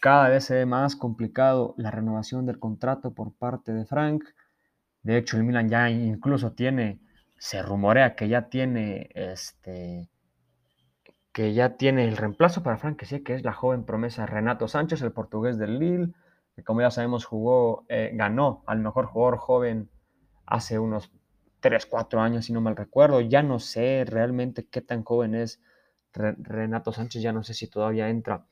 Cada 0.00 0.28
vez 0.28 0.44
se 0.44 0.54
ve 0.56 0.66
más 0.66 0.96
complicado 0.96 1.74
la 1.78 1.92
renovación 1.92 2.44
del 2.44 2.58
contrato 2.58 3.14
por 3.14 3.32
parte 3.34 3.72
de 3.72 3.86
Frank. 3.86 4.24
De 5.02 5.16
hecho, 5.16 5.36
el 5.36 5.44
Milan 5.44 5.68
ya 5.68 5.88
incluso 5.90 6.52
tiene, 6.52 6.98
se 7.38 7.62
rumorea 7.62 8.16
que 8.16 8.28
ya 8.28 8.48
tiene 8.48 9.10
este 9.14 10.10
que 11.34 11.52
ya 11.52 11.76
tiene 11.76 12.04
el 12.04 12.16
reemplazo 12.16 12.62
para 12.62 12.78
Frank 12.78 13.02
sí, 13.02 13.24
que 13.24 13.34
es 13.34 13.42
la 13.42 13.52
joven 13.52 13.84
promesa 13.84 14.24
Renato 14.24 14.68
Sánchez, 14.68 15.02
el 15.02 15.10
portugués 15.10 15.58
del 15.58 15.80
Lille, 15.80 16.14
que 16.54 16.62
como 16.62 16.80
ya 16.80 16.92
sabemos 16.92 17.24
jugó, 17.24 17.84
eh, 17.88 18.12
ganó 18.14 18.62
al 18.66 18.78
mejor 18.78 19.06
jugador 19.06 19.38
joven 19.38 19.90
hace 20.46 20.78
unos 20.78 21.10
3, 21.58 21.86
4 21.86 22.20
años, 22.20 22.44
si 22.44 22.52
no 22.52 22.60
mal 22.60 22.76
recuerdo. 22.76 23.20
Ya 23.20 23.42
no 23.42 23.58
sé 23.58 24.04
realmente 24.06 24.68
qué 24.68 24.80
tan 24.80 25.02
joven 25.02 25.34
es 25.34 25.60
Renato 26.12 26.92
Sánchez, 26.92 27.20
ya 27.20 27.32
no 27.32 27.42
sé 27.42 27.52
si 27.52 27.66
todavía 27.66 28.08
entra 28.10 28.46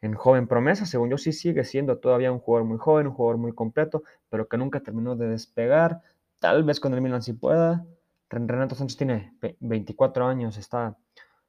en 0.00 0.14
joven 0.14 0.46
promesa. 0.46 0.86
Según 0.86 1.10
yo, 1.10 1.18
sí 1.18 1.32
sigue 1.32 1.64
siendo 1.64 1.98
todavía 1.98 2.30
un 2.30 2.38
jugador 2.38 2.68
muy 2.68 2.78
joven, 2.78 3.08
un 3.08 3.14
jugador 3.14 3.38
muy 3.38 3.52
completo, 3.52 4.04
pero 4.28 4.46
que 4.46 4.58
nunca 4.58 4.78
terminó 4.78 5.16
de 5.16 5.26
despegar. 5.26 6.02
Tal 6.38 6.62
vez 6.62 6.78
con 6.78 6.94
el 6.94 7.00
Milan 7.00 7.22
sí 7.22 7.32
pueda. 7.32 7.84
Renato 8.30 8.76
Sánchez 8.76 8.96
tiene 8.96 9.32
24 9.58 10.26
años, 10.28 10.56
está 10.56 10.96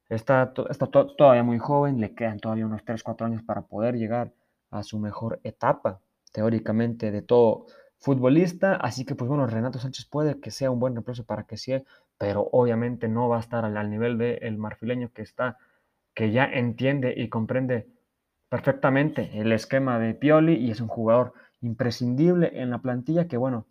Está, 0.10 0.54
está 0.70 0.88
todavía 0.88 1.44
muy 1.44 1.60
joven, 1.60 2.02
le 2.02 2.16
quedan 2.16 2.40
todavía 2.40 2.66
unos 2.66 2.84
3, 2.84 3.04
4 3.04 3.28
años 3.28 3.44
para 3.44 3.62
poder 3.62 3.96
llegar 3.96 4.34
a 4.72 4.84
su 4.84 5.00
mejor 5.00 5.40
etapa, 5.44 6.02
teóricamente, 6.32 7.12
de 7.12 7.22
todo 7.22 7.68
futbolista. 8.00 8.76
Así 8.76 9.06
que, 9.06 9.16
pues 9.16 9.30
bueno, 9.30 9.46
Renato 9.46 9.80
Sánchez 9.80 10.06
puede 10.06 10.40
que 10.40 10.52
sea 10.52 10.72
un 10.72 10.80
buen 10.80 10.96
reemplazo 10.96 11.26
para 11.26 11.44
que 11.44 11.58
sí, 11.58 11.74
pero 12.18 12.50
obviamente 12.52 13.08
no 13.08 13.30
va 13.30 13.38
a 13.38 13.42
estar 13.42 13.64
al, 13.66 13.90
nivel 13.90 14.18
del 14.18 14.58
marfileño 14.58 15.12
que 15.14 15.22
está, 15.22 15.58
que 16.16 16.32
ya 16.32 16.46
entiende 16.46 17.14
y 17.16 17.30
comprende 17.30 17.88
perfectamente 18.50 19.30
el 19.40 19.52
esquema 19.52 20.00
de 20.00 20.16
Pioli 20.16 20.56
y 20.56 20.72
es 20.72 20.82
un 20.82 20.88
jugador 20.88 21.34
imprescindible 21.62 22.52
en 22.54 22.72
la 22.72 22.80
plantilla 22.80 23.28
que, 23.28 23.38
bueno, 23.38 23.68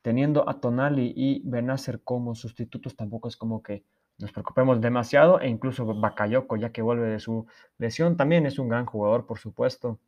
teniendo 0.00 0.48
a 0.48 0.60
Tonali 0.60 1.12
y 1.14 1.42
Benacer 1.44 2.00
como 2.02 2.34
sustitutos, 2.34 2.96
tampoco 2.96 3.28
es 3.28 3.36
como 3.36 3.62
que 3.62 3.84
nos 4.18 4.32
preocupemos 4.32 4.80
demasiado 4.80 5.40
e 5.40 5.48
incluso 5.48 5.84
Bakayoko, 5.86 6.56
ya 6.56 6.70
que 6.70 6.82
vuelve 6.82 7.08
de 7.08 7.20
su 7.20 7.46
lesión, 7.78 8.16
también 8.16 8.46
es 8.46 8.58
un 8.58 8.68
gran 8.68 8.86
jugador, 8.86 9.26
por 9.26 9.38
supuesto. 9.38 9.98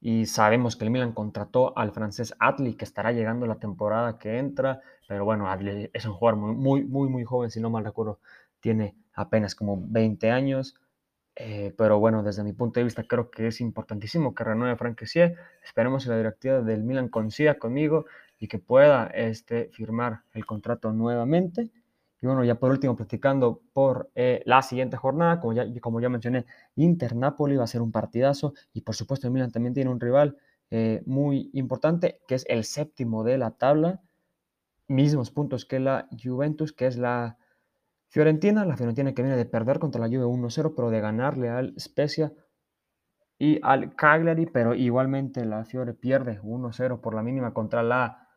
Y 0.00 0.26
sabemos 0.26 0.76
que 0.76 0.84
el 0.84 0.90
Milan 0.90 1.12
contrató 1.12 1.76
al 1.76 1.92
francés 1.92 2.34
Atli, 2.38 2.74
que 2.74 2.84
estará 2.84 3.12
llegando 3.12 3.46
la 3.46 3.58
temporada 3.58 4.18
que 4.18 4.38
entra, 4.38 4.80
pero 5.06 5.24
bueno, 5.24 5.50
Atli 5.50 5.90
es 5.92 6.06
un 6.06 6.14
jugador 6.14 6.40
muy, 6.40 6.84
muy, 6.84 7.08
muy, 7.08 7.24
joven, 7.24 7.50
si 7.50 7.60
no 7.60 7.68
mal 7.68 7.84
recuerdo, 7.84 8.18
tiene 8.60 8.96
apenas 9.12 9.54
como 9.54 9.78
20 9.86 10.30
años. 10.30 10.76
Eh, 11.36 11.74
pero 11.76 11.98
bueno, 11.98 12.22
desde 12.22 12.44
mi 12.44 12.52
punto 12.52 12.80
de 12.80 12.84
vista 12.84 13.04
creo 13.04 13.30
que 13.30 13.46
es 13.46 13.60
importantísimo 13.60 14.34
que 14.34 14.44
renueve 14.44 14.76
Frank 14.76 15.00
Esperemos 15.62 16.04
que 16.04 16.10
la 16.10 16.16
directiva 16.16 16.60
del 16.60 16.82
Milan 16.82 17.08
coincida 17.08 17.58
conmigo 17.58 18.04
y 18.38 18.48
que 18.48 18.58
pueda 18.58 19.06
este, 19.08 19.70
firmar 19.72 20.22
el 20.32 20.44
contrato 20.46 20.92
nuevamente. 20.92 21.70
Y 22.22 22.26
bueno, 22.26 22.44
ya 22.44 22.56
por 22.56 22.70
último, 22.70 22.96
platicando 22.96 23.62
por 23.72 24.10
eh, 24.14 24.42
la 24.44 24.62
siguiente 24.62 24.96
jornada, 24.96 25.40
como 25.40 25.54
ya, 25.54 25.64
como 25.80 26.00
ya 26.00 26.08
mencioné, 26.08 26.44
Inter-Napoli 26.76 27.56
va 27.56 27.64
a 27.64 27.66
ser 27.66 27.80
un 27.80 27.92
partidazo 27.92 28.52
y 28.74 28.82
por 28.82 28.94
supuesto 28.94 29.26
el 29.26 29.32
Milan 29.32 29.50
también 29.50 29.72
tiene 29.72 29.90
un 29.90 30.00
rival 30.00 30.36
eh, 30.70 31.02
muy 31.06 31.50
importante, 31.54 32.20
que 32.28 32.34
es 32.34 32.44
el 32.48 32.64
séptimo 32.64 33.24
de 33.24 33.38
la 33.38 33.52
tabla, 33.52 34.02
mismos 34.86 35.30
puntos 35.30 35.64
que 35.64 35.80
la 35.80 36.08
Juventus, 36.22 36.72
que 36.72 36.86
es 36.86 36.98
la 36.98 37.38
Fiorentina, 38.08 38.64
la 38.64 38.76
Fiorentina 38.76 39.14
que 39.14 39.22
viene 39.22 39.36
de 39.36 39.46
perder 39.46 39.78
contra 39.78 40.00
la 40.00 40.08
Juve 40.08 40.26
1-0, 40.26 40.74
pero 40.76 40.90
de 40.90 41.00
ganarle 41.00 41.48
al 41.48 41.74
Spezia 41.78 42.32
y 43.38 43.58
al 43.62 43.94
Cagliari, 43.94 44.46
pero 44.46 44.74
igualmente 44.74 45.44
la 45.44 45.64
Fiore 45.64 45.94
pierde 45.94 46.40
1-0 46.42 47.00
por 47.00 47.14
la 47.14 47.22
mínima 47.22 47.54
contra 47.54 47.82
la 47.82 48.28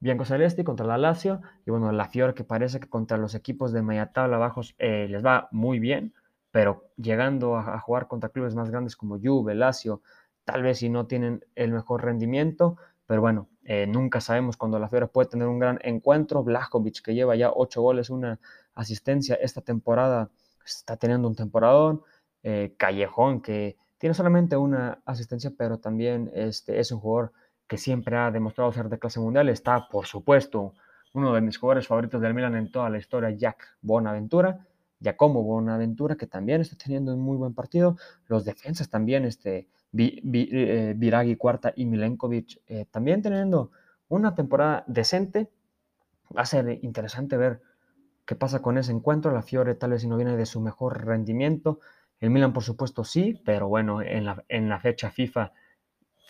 Bianco 0.00 0.24
Celesti 0.24 0.64
contra 0.64 0.86
la 0.86 0.98
Lazio. 0.98 1.40
Y 1.66 1.70
bueno, 1.70 1.92
la 1.92 2.08
Fiore 2.08 2.34
que 2.34 2.44
parece 2.44 2.80
que 2.80 2.88
contra 2.88 3.16
los 3.18 3.34
equipos 3.34 3.72
de 3.72 3.82
media 3.82 4.12
tabla 4.12 4.38
bajos 4.38 4.74
eh, 4.78 5.06
les 5.08 5.24
va 5.24 5.48
muy 5.52 5.78
bien, 5.78 6.14
pero 6.50 6.90
llegando 6.96 7.56
a, 7.56 7.78
jugar 7.80 8.08
contra 8.08 8.30
clubes 8.30 8.54
más 8.54 8.70
grandes 8.70 8.96
como 8.96 9.18
Juve, 9.18 9.54
Lazio, 9.54 10.02
tal 10.44 10.62
vez 10.62 10.78
si 10.78 10.88
no 10.88 11.06
tienen 11.06 11.44
el 11.54 11.72
mejor 11.72 12.04
rendimiento, 12.04 12.76
pero 13.06 13.20
bueno, 13.20 13.48
eh, 13.64 13.86
nunca 13.86 14.20
sabemos 14.20 14.56
cuando 14.56 14.78
la 14.78 14.88
Fiore 14.88 15.08
puede 15.08 15.28
tener 15.28 15.48
un 15.48 15.58
gran 15.58 15.78
encuentro. 15.82 16.42
Blajovic, 16.42 17.02
que 17.02 17.14
lleva 17.14 17.36
ya 17.36 17.50
ocho 17.54 17.82
goles, 17.82 18.10
una 18.10 18.38
asistencia 18.74 19.34
esta 19.34 19.60
temporada, 19.60 20.30
está 20.64 20.96
teniendo 20.96 21.28
un 21.28 21.34
temporadón. 21.34 22.02
Eh, 22.42 22.74
Callejón, 22.78 23.42
que 23.42 23.76
tiene 23.98 24.14
solamente 24.14 24.56
una 24.56 25.02
asistencia, 25.04 25.52
pero 25.56 25.78
también 25.78 26.30
este, 26.34 26.80
es 26.80 26.90
un 26.90 27.00
jugador 27.00 27.32
que 27.70 27.78
siempre 27.78 28.16
ha 28.16 28.32
demostrado 28.32 28.72
ser 28.72 28.88
de 28.88 28.98
clase 28.98 29.20
mundial. 29.20 29.48
Está, 29.48 29.86
por 29.86 30.04
supuesto, 30.04 30.74
uno 31.14 31.32
de 31.32 31.40
mis 31.40 31.56
jugadores 31.56 31.86
favoritos 31.86 32.20
del 32.20 32.34
Milan 32.34 32.56
en 32.56 32.72
toda 32.72 32.90
la 32.90 32.98
historia, 32.98 33.30
Jack 33.30 33.78
Bonaventura. 33.80 34.66
Giacomo 34.98 35.44
Bonaventura, 35.44 36.16
que 36.16 36.26
también 36.26 36.60
está 36.62 36.76
teniendo 36.76 37.14
un 37.14 37.20
muy 37.20 37.36
buen 37.36 37.54
partido. 37.54 37.96
Los 38.26 38.44
defensas 38.44 38.90
también, 38.90 39.24
este, 39.24 39.68
eh, 39.96 40.94
Viragi 40.96 41.36
Cuarta 41.36 41.72
y 41.76 41.86
Milenkovic, 41.86 42.60
eh, 42.66 42.86
también 42.90 43.22
teniendo 43.22 43.70
una 44.08 44.34
temporada 44.34 44.82
decente. 44.88 45.48
Va 46.36 46.42
a 46.42 46.46
ser 46.46 46.80
interesante 46.82 47.36
ver 47.36 47.62
qué 48.26 48.34
pasa 48.34 48.60
con 48.60 48.78
ese 48.78 48.90
encuentro. 48.90 49.30
La 49.30 49.42
Fiore 49.42 49.76
tal 49.76 49.92
vez 49.92 50.02
si 50.02 50.08
no 50.08 50.16
viene 50.16 50.36
de 50.36 50.44
su 50.44 50.60
mejor 50.60 51.06
rendimiento. 51.06 51.78
El 52.18 52.30
Milan, 52.30 52.52
por 52.52 52.64
supuesto, 52.64 53.04
sí, 53.04 53.40
pero 53.44 53.68
bueno, 53.68 54.02
en 54.02 54.24
la, 54.24 54.44
en 54.48 54.68
la 54.68 54.80
fecha 54.80 55.12
FIFA 55.12 55.52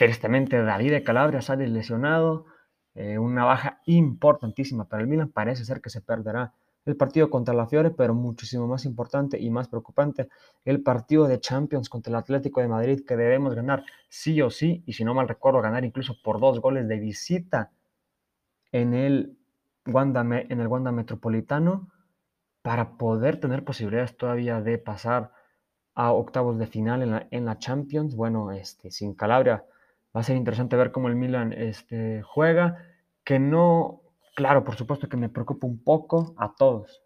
Tristemente, 0.01 0.63
David 0.63 0.93
de 0.93 1.03
Calabria 1.03 1.43
sale 1.43 1.69
lesionado, 1.69 2.47
eh, 2.95 3.19
una 3.19 3.45
baja 3.45 3.83
importantísima 3.85 4.89
para 4.89 5.03
el 5.03 5.09
Milan. 5.09 5.29
Parece 5.29 5.67
ser 5.67 5.83
que 5.83 5.91
se 5.91 6.01
perderá 6.01 6.55
el 6.87 6.97
partido 6.97 7.29
contra 7.29 7.53
la 7.53 7.67
Fiore, 7.67 7.91
pero 7.91 8.15
muchísimo 8.15 8.67
más 8.67 8.87
importante 8.87 9.39
y 9.39 9.51
más 9.51 9.69
preocupante, 9.69 10.31
el 10.65 10.83
partido 10.83 11.29
de 11.29 11.39
Champions 11.39 11.91
contra 11.91 12.13
el 12.13 12.17
Atlético 12.17 12.63
de 12.63 12.69
Madrid, 12.69 13.05
que 13.07 13.15
debemos 13.15 13.55
ganar 13.55 13.85
sí 14.09 14.41
o 14.41 14.49
sí, 14.49 14.83
y 14.87 14.95
si 14.95 15.05
no 15.05 15.13
mal 15.13 15.29
recuerdo, 15.29 15.61
ganar 15.61 15.85
incluso 15.85 16.17
por 16.25 16.41
dos 16.41 16.63
goles 16.63 16.89
de 16.89 16.99
visita 16.99 17.71
en 18.73 18.95
el 18.95 19.37
Wanda, 19.85 20.23
en 20.23 20.61
el 20.61 20.67
Wanda 20.67 20.93
Metropolitano, 20.93 21.91
para 22.63 22.97
poder 22.97 23.39
tener 23.39 23.65
posibilidades 23.65 24.17
todavía 24.17 24.63
de 24.63 24.79
pasar 24.79 25.33
a 25.95 26.11
octavos 26.13 26.59
de 26.59 26.67
final 26.67 27.03
en 27.03 27.11
la, 27.11 27.29
en 27.31 27.45
la 27.45 27.59
Champions. 27.59 28.17
Bueno, 28.17 28.51
este, 28.51 28.91
sin 28.91 29.13
Calabria 29.13 29.67
Va 30.15 30.21
a 30.21 30.25
ser 30.25 30.37
interesante 30.37 30.77
ver 30.77 30.91
cómo 30.91 31.09
el 31.09 31.15
Milan 31.15 31.53
este, 31.53 32.23
juega, 32.23 32.79
que 33.25 33.39
no, 33.39 34.03
claro, 34.35 34.65
por 34.65 34.77
supuesto 34.77 35.09
que 35.09 35.17
me 35.17 35.29
preocupa 35.29 35.67
un 35.67 35.83
poco 35.83 36.35
a 36.37 36.55
todos. 36.57 37.03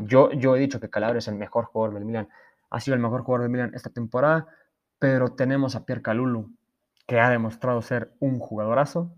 Yo, 0.00 0.30
yo 0.32 0.56
he 0.56 0.60
dicho 0.60 0.80
que 0.80 0.88
Calabria 0.88 1.18
es 1.18 1.28
el 1.28 1.34
mejor 1.34 1.66
jugador 1.66 1.94
del 1.94 2.06
Milan, 2.06 2.28
ha 2.70 2.80
sido 2.80 2.94
el 2.94 3.00
mejor 3.00 3.22
jugador 3.22 3.42
del 3.42 3.50
Milan 3.50 3.72
esta 3.74 3.90
temporada, 3.90 4.46
pero 4.98 5.34
tenemos 5.34 5.76
a 5.76 5.84
Pierre 5.84 6.02
Calulu, 6.02 6.50
que 7.06 7.20
ha 7.20 7.28
demostrado 7.28 7.82
ser 7.82 8.14
un 8.20 8.38
jugadorazo. 8.38 9.12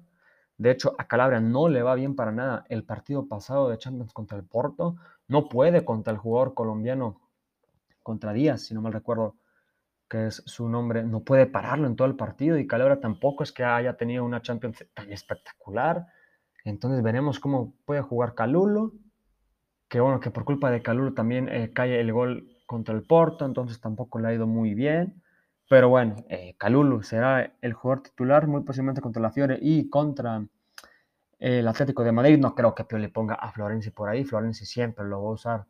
De 0.56 0.72
hecho, 0.72 0.96
a 0.98 1.06
Calabria 1.06 1.40
no 1.40 1.68
le 1.68 1.82
va 1.82 1.94
bien 1.94 2.16
para 2.16 2.32
nada. 2.32 2.64
El 2.68 2.84
partido 2.84 3.28
pasado 3.28 3.68
de 3.68 3.78
Champions 3.78 4.12
contra 4.12 4.36
el 4.36 4.44
Porto 4.44 4.96
no 5.28 5.48
puede 5.48 5.84
contra 5.84 6.12
el 6.12 6.18
jugador 6.18 6.54
colombiano, 6.54 7.20
contra 8.02 8.32
Díaz, 8.32 8.62
si 8.62 8.74
no 8.74 8.82
mal 8.82 8.92
recuerdo, 8.92 9.36
que 10.08 10.26
es 10.26 10.42
su 10.46 10.68
nombre, 10.68 11.04
no 11.04 11.20
puede 11.20 11.46
pararlo 11.46 11.86
en 11.86 11.96
todo 11.96 12.08
el 12.08 12.16
partido 12.16 12.58
y 12.58 12.66
Calabria 12.66 13.00
tampoco 13.00 13.42
es 13.42 13.52
que 13.52 13.64
haya 13.64 13.96
tenido 13.96 14.24
una 14.24 14.42
Champions 14.42 14.84
tan 14.94 15.12
espectacular. 15.12 16.06
Entonces 16.64 17.02
veremos 17.02 17.40
cómo 17.40 17.74
puede 17.84 18.02
jugar 18.02 18.34
Calulo, 18.34 18.92
que 19.88 20.00
bueno, 20.00 20.20
que 20.20 20.30
por 20.30 20.44
culpa 20.44 20.70
de 20.70 20.82
Calulo 20.82 21.14
también 21.14 21.48
eh, 21.48 21.72
cae 21.72 22.00
el 22.00 22.12
gol 22.12 22.48
contra 22.66 22.94
el 22.94 23.02
Porto, 23.02 23.44
entonces 23.44 23.80
tampoco 23.80 24.18
le 24.18 24.28
ha 24.28 24.34
ido 24.34 24.46
muy 24.46 24.74
bien. 24.74 25.22
Pero 25.68 25.90
bueno, 25.90 26.16
eh, 26.28 26.54
Calulo 26.58 27.02
será 27.02 27.52
el 27.60 27.72
jugador 27.74 28.02
titular 28.02 28.46
muy 28.46 28.62
posiblemente 28.62 29.02
contra 29.02 29.20
la 29.20 29.30
Fiore 29.30 29.58
y 29.60 29.90
contra 29.90 30.46
el 31.38 31.68
Atlético 31.68 32.04
de 32.04 32.12
Madrid. 32.12 32.38
No 32.38 32.54
creo 32.54 32.74
que 32.74 32.84
Pio 32.84 32.98
le 32.98 33.10
ponga 33.10 33.34
a 33.34 33.52
Florenzi 33.52 33.90
por 33.90 34.08
ahí, 34.08 34.24
Florenzi 34.24 34.64
siempre 34.64 35.04
lo 35.04 35.22
va 35.22 35.28
a 35.30 35.32
usar 35.32 35.66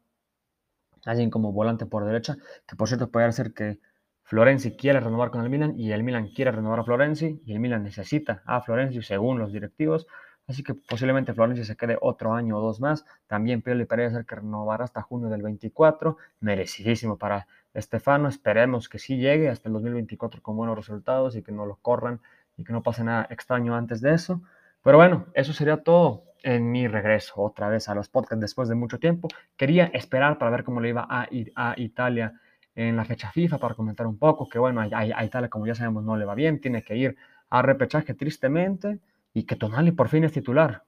alguien 1.04 1.30
como 1.30 1.52
volante 1.52 1.86
por 1.86 2.04
derecha, 2.04 2.36
que 2.66 2.76
por 2.76 2.88
cierto 2.88 3.10
puede 3.10 3.30
ser 3.32 3.52
que 3.54 3.78
Florenzi 4.28 4.76
quiere 4.76 5.00
renovar 5.00 5.30
con 5.30 5.42
el 5.42 5.48
Milan 5.48 5.72
y 5.80 5.90
el 5.90 6.04
Milan 6.04 6.28
quiere 6.28 6.52
renovar 6.52 6.80
a 6.80 6.84
Florenzi 6.84 7.40
y 7.46 7.54
el 7.54 7.60
Milan 7.60 7.82
necesita 7.82 8.42
a 8.44 8.60
Florenzi 8.60 9.00
según 9.00 9.38
los 9.38 9.54
directivos. 9.54 10.06
Así 10.46 10.62
que 10.62 10.74
posiblemente 10.74 11.32
Florencia 11.32 11.64
se 11.64 11.78
quede 11.78 11.96
otro 11.98 12.34
año 12.34 12.58
o 12.58 12.60
dos 12.60 12.78
más. 12.78 13.06
También 13.26 13.62
Pioli 13.62 13.86
parece 13.86 14.16
ser 14.16 14.26
que 14.26 14.34
renovará 14.34 14.84
hasta 14.84 15.00
junio 15.00 15.30
del 15.30 15.40
24. 15.40 16.18
Merecidísimo 16.40 17.16
para 17.16 17.46
Estefano. 17.72 18.28
Esperemos 18.28 18.90
que 18.90 18.98
sí 18.98 19.16
llegue 19.16 19.48
hasta 19.48 19.70
el 19.70 19.72
2024 19.72 20.42
con 20.42 20.58
buenos 20.58 20.76
resultados 20.76 21.34
y 21.34 21.42
que 21.42 21.52
no 21.52 21.64
lo 21.64 21.76
corran 21.76 22.20
y 22.58 22.64
que 22.64 22.74
no 22.74 22.82
pase 22.82 23.04
nada 23.04 23.26
extraño 23.30 23.74
antes 23.74 24.02
de 24.02 24.12
eso. 24.12 24.42
Pero 24.82 24.98
bueno, 24.98 25.24
eso 25.32 25.54
sería 25.54 25.82
todo 25.82 26.24
en 26.42 26.70
mi 26.70 26.86
regreso 26.86 27.40
otra 27.40 27.70
vez 27.70 27.88
a 27.88 27.94
los 27.94 28.10
podcasts 28.10 28.42
después 28.42 28.68
de 28.68 28.74
mucho 28.74 28.98
tiempo. 28.98 29.28
Quería 29.56 29.86
esperar 29.86 30.36
para 30.36 30.50
ver 30.50 30.64
cómo 30.64 30.82
le 30.82 30.90
iba 30.90 31.06
a 31.08 31.28
ir 31.30 31.50
a 31.56 31.72
Italia 31.78 32.38
en 32.78 32.94
la 32.94 33.04
fecha 33.04 33.32
FIFA 33.32 33.58
para 33.58 33.74
comentar 33.74 34.06
un 34.06 34.18
poco, 34.18 34.48
que 34.48 34.60
bueno, 34.60 34.80
a, 34.80 35.24
Italia 35.24 35.48
como 35.48 35.66
ya 35.66 35.74
sabemos 35.74 36.04
no 36.04 36.16
le 36.16 36.24
va 36.24 36.36
bien, 36.36 36.60
tiene 36.60 36.84
que 36.84 36.96
ir 36.96 37.16
a 37.50 37.60
repechaje 37.60 38.14
tristemente 38.14 39.00
y 39.34 39.42
que 39.42 39.56
Tonali 39.56 39.90
por 39.90 40.08
fin 40.08 40.22
es 40.22 40.30
titular. 40.30 40.84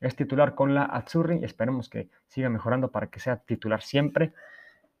Es 0.00 0.14
titular 0.16 0.54
con 0.54 0.74
la 0.74 0.84
Azzurri 0.84 1.42
esperemos 1.42 1.88
que 1.88 2.10
siga 2.26 2.50
mejorando 2.50 2.90
para 2.90 3.06
que 3.06 3.20
sea 3.20 3.38
titular 3.38 3.80
siempre. 3.80 4.34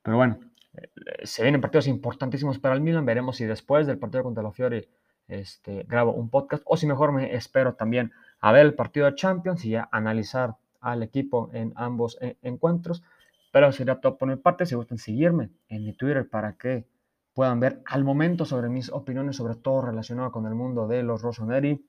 Pero 0.02 0.16
bueno, 0.16 0.38
eh, 0.74 0.88
se 1.24 1.42
vienen 1.42 1.60
partidos 1.60 1.86
importantísimos 1.88 2.58
para 2.58 2.74
el 2.74 2.80
Milan. 2.80 3.04
Veremos 3.04 3.36
si 3.36 3.44
después 3.44 3.86
del 3.86 3.98
partido 3.98 4.22
contra 4.22 4.42
la 4.42 4.50
Fiori 4.50 4.88
este, 5.28 5.84
grabo 5.86 6.14
un 6.14 6.30
podcast 6.30 6.62
o 6.64 6.78
si 6.78 6.86
mejor 6.86 7.12
me 7.12 7.34
espero 7.34 7.74
también 7.74 8.12
a 8.40 8.50
ver 8.52 8.64
el 8.64 8.72
partido 8.72 9.04
de 9.04 9.14
Champions 9.14 9.62
y 9.66 9.74
a 9.74 9.90
analizar 9.92 10.56
al 10.80 11.02
equipo 11.02 11.50
en 11.52 11.74
ambos 11.76 12.16
eh, 12.22 12.38
encuentros. 12.40 13.02
Pero 13.50 13.72
sería 13.72 14.00
todo 14.00 14.18
por 14.18 14.28
mi 14.28 14.36
parte. 14.36 14.66
Si 14.66 14.74
gustan 14.74 14.98
seguirme 14.98 15.50
en 15.68 15.84
mi 15.84 15.92
Twitter 15.92 16.28
para 16.28 16.56
que 16.56 16.86
puedan 17.34 17.60
ver 17.60 17.82
al 17.86 18.04
momento 18.04 18.44
sobre 18.44 18.68
mis 18.68 18.90
opiniones, 18.90 19.36
sobre 19.36 19.54
todo 19.54 19.82
relacionado 19.82 20.30
con 20.30 20.46
el 20.46 20.54
mundo 20.54 20.86
de 20.86 21.02
los 21.02 21.22
Rossoneri. 21.22 21.84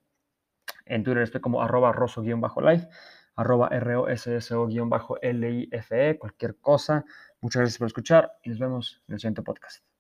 En 0.86 1.04
Twitter 1.04 1.24
estoy 1.24 1.42
como 1.42 1.62
arroba 1.62 1.92
rosso-life, 1.92 2.88
arroba 3.36 3.70
rosso-life, 3.70 6.20
cualquier 6.20 6.58
cosa. 6.60 7.06
Muchas 7.42 7.62
gracias 7.62 7.80
por 7.80 7.88
escuchar 7.88 8.32
y 8.44 8.50
nos 8.50 8.60
vemos 8.60 9.04
en 9.08 9.14
el 9.14 9.20
siguiente 9.20 9.42
podcast. 9.42 9.91